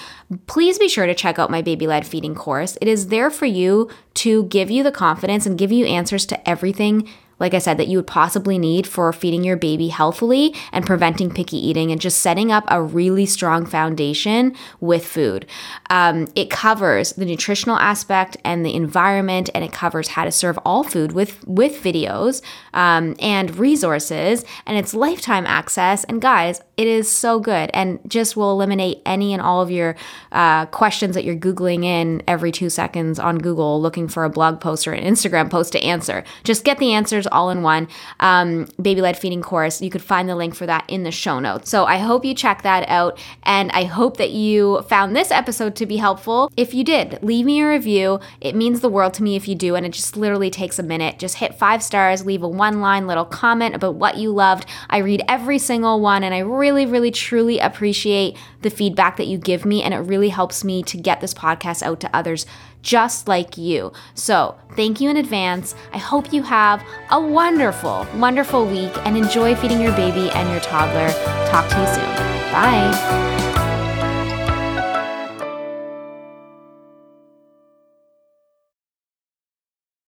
please 0.46 0.78
be 0.78 0.86
sure 0.86 1.06
to 1.06 1.14
check 1.14 1.38
out 1.38 1.50
my 1.50 1.62
baby 1.62 1.86
led 1.86 2.06
feeding 2.06 2.34
course. 2.34 2.76
It 2.82 2.88
is 2.88 3.08
there 3.08 3.30
for 3.30 3.46
you 3.46 3.88
to 4.16 4.44
give 4.44 4.70
you 4.70 4.82
the 4.82 4.92
confidence 4.92 5.46
and 5.46 5.56
give 5.56 5.72
you 5.72 5.86
answers 5.86 6.26
to 6.26 6.48
everything 6.48 7.08
like 7.40 7.54
I 7.54 7.58
said, 7.58 7.78
that 7.78 7.88
you 7.88 7.98
would 7.98 8.06
possibly 8.06 8.58
need 8.58 8.86
for 8.86 9.12
feeding 9.12 9.42
your 9.42 9.56
baby 9.56 9.88
healthily 9.88 10.54
and 10.72 10.86
preventing 10.86 11.32
picky 11.32 11.56
eating 11.56 11.90
and 11.90 12.00
just 12.00 12.18
setting 12.18 12.52
up 12.52 12.64
a 12.68 12.82
really 12.82 13.26
strong 13.26 13.66
foundation 13.66 14.54
with 14.78 15.06
food. 15.06 15.46
Um, 15.88 16.28
it 16.34 16.50
covers 16.50 17.12
the 17.14 17.24
nutritional 17.24 17.76
aspect 17.76 18.36
and 18.44 18.64
the 18.64 18.74
environment, 18.74 19.50
and 19.54 19.64
it 19.64 19.72
covers 19.72 20.08
how 20.08 20.24
to 20.24 20.30
serve 20.30 20.58
all 20.64 20.84
food 20.84 21.12
with, 21.12 21.46
with 21.48 21.82
videos 21.82 22.42
um, 22.74 23.16
and 23.18 23.56
resources, 23.56 24.44
and 24.66 24.76
it's 24.76 24.94
lifetime 24.94 25.46
access. 25.46 26.04
And 26.04 26.20
guys, 26.20 26.60
it 26.76 26.86
is 26.86 27.10
so 27.10 27.40
good 27.40 27.70
and 27.74 28.00
just 28.06 28.38
will 28.38 28.52
eliminate 28.52 29.02
any 29.04 29.34
and 29.34 29.42
all 29.42 29.60
of 29.60 29.70
your 29.70 29.96
uh, 30.32 30.64
questions 30.66 31.14
that 31.14 31.24
you're 31.24 31.36
Googling 31.36 31.84
in 31.84 32.22
every 32.26 32.50
two 32.50 32.70
seconds 32.70 33.18
on 33.18 33.36
Google 33.36 33.82
looking 33.82 34.08
for 34.08 34.24
a 34.24 34.30
blog 34.30 34.62
post 34.62 34.88
or 34.88 34.92
an 34.92 35.04
Instagram 35.04 35.50
post 35.50 35.72
to 35.72 35.82
answer. 35.82 36.24
Just 36.42 36.64
get 36.64 36.78
the 36.78 36.94
answers 36.94 37.26
all 37.32 37.50
in 37.50 37.62
one 37.62 37.88
um, 38.20 38.66
baby 38.80 39.00
led 39.00 39.18
feeding 39.18 39.42
course. 39.42 39.80
You 39.80 39.90
could 39.90 40.02
find 40.02 40.28
the 40.28 40.36
link 40.36 40.54
for 40.54 40.66
that 40.66 40.84
in 40.88 41.02
the 41.02 41.10
show 41.10 41.38
notes. 41.38 41.70
So 41.70 41.84
I 41.84 41.98
hope 41.98 42.24
you 42.24 42.34
check 42.34 42.62
that 42.62 42.88
out. 42.88 43.18
And 43.42 43.70
I 43.72 43.84
hope 43.84 44.16
that 44.16 44.30
you 44.30 44.82
found 44.82 45.14
this 45.14 45.30
episode 45.30 45.76
to 45.76 45.86
be 45.86 45.96
helpful. 45.96 46.50
If 46.56 46.74
you 46.74 46.84
did, 46.84 47.22
leave 47.22 47.46
me 47.46 47.60
a 47.60 47.68
review. 47.68 48.20
It 48.40 48.54
means 48.54 48.80
the 48.80 48.88
world 48.88 49.14
to 49.14 49.22
me 49.22 49.36
if 49.36 49.48
you 49.48 49.54
do. 49.54 49.74
And 49.74 49.86
it 49.86 49.92
just 49.92 50.16
literally 50.16 50.50
takes 50.50 50.78
a 50.78 50.82
minute. 50.82 51.18
Just 51.18 51.36
hit 51.36 51.54
five 51.54 51.82
stars, 51.82 52.26
leave 52.26 52.42
a 52.42 52.48
one 52.48 52.80
line 52.80 53.06
little 53.06 53.24
comment 53.24 53.74
about 53.74 53.94
what 53.94 54.16
you 54.16 54.30
loved. 54.30 54.66
I 54.88 54.98
read 54.98 55.22
every 55.28 55.58
single 55.58 56.00
one 56.00 56.24
and 56.24 56.34
I 56.34 56.38
really, 56.38 56.86
really, 56.86 57.10
truly 57.10 57.58
appreciate 57.58 58.36
the 58.62 58.70
feedback 58.70 59.16
that 59.16 59.26
you 59.26 59.38
give 59.38 59.64
me. 59.64 59.82
And 59.82 59.94
it 59.94 59.98
really 59.98 60.28
helps 60.28 60.64
me 60.64 60.82
to 60.84 60.96
get 60.96 61.20
this 61.20 61.34
podcast 61.34 61.82
out 61.82 62.00
to 62.00 62.16
others 62.16 62.46
just 62.82 63.28
like 63.28 63.56
you. 63.56 63.92
So, 64.14 64.56
thank 64.76 65.00
you 65.00 65.10
in 65.10 65.16
advance. 65.16 65.74
I 65.92 65.98
hope 65.98 66.32
you 66.32 66.42
have 66.42 66.82
a 67.10 67.20
wonderful, 67.20 68.06
wonderful 68.16 68.66
week 68.66 68.92
and 69.06 69.16
enjoy 69.16 69.54
feeding 69.54 69.80
your 69.80 69.92
baby 69.96 70.30
and 70.30 70.50
your 70.50 70.60
toddler. 70.60 71.10
Talk 71.50 71.68
to 71.70 71.80
you 71.80 71.86
soon. 71.86 72.52
Bye. 72.52 73.39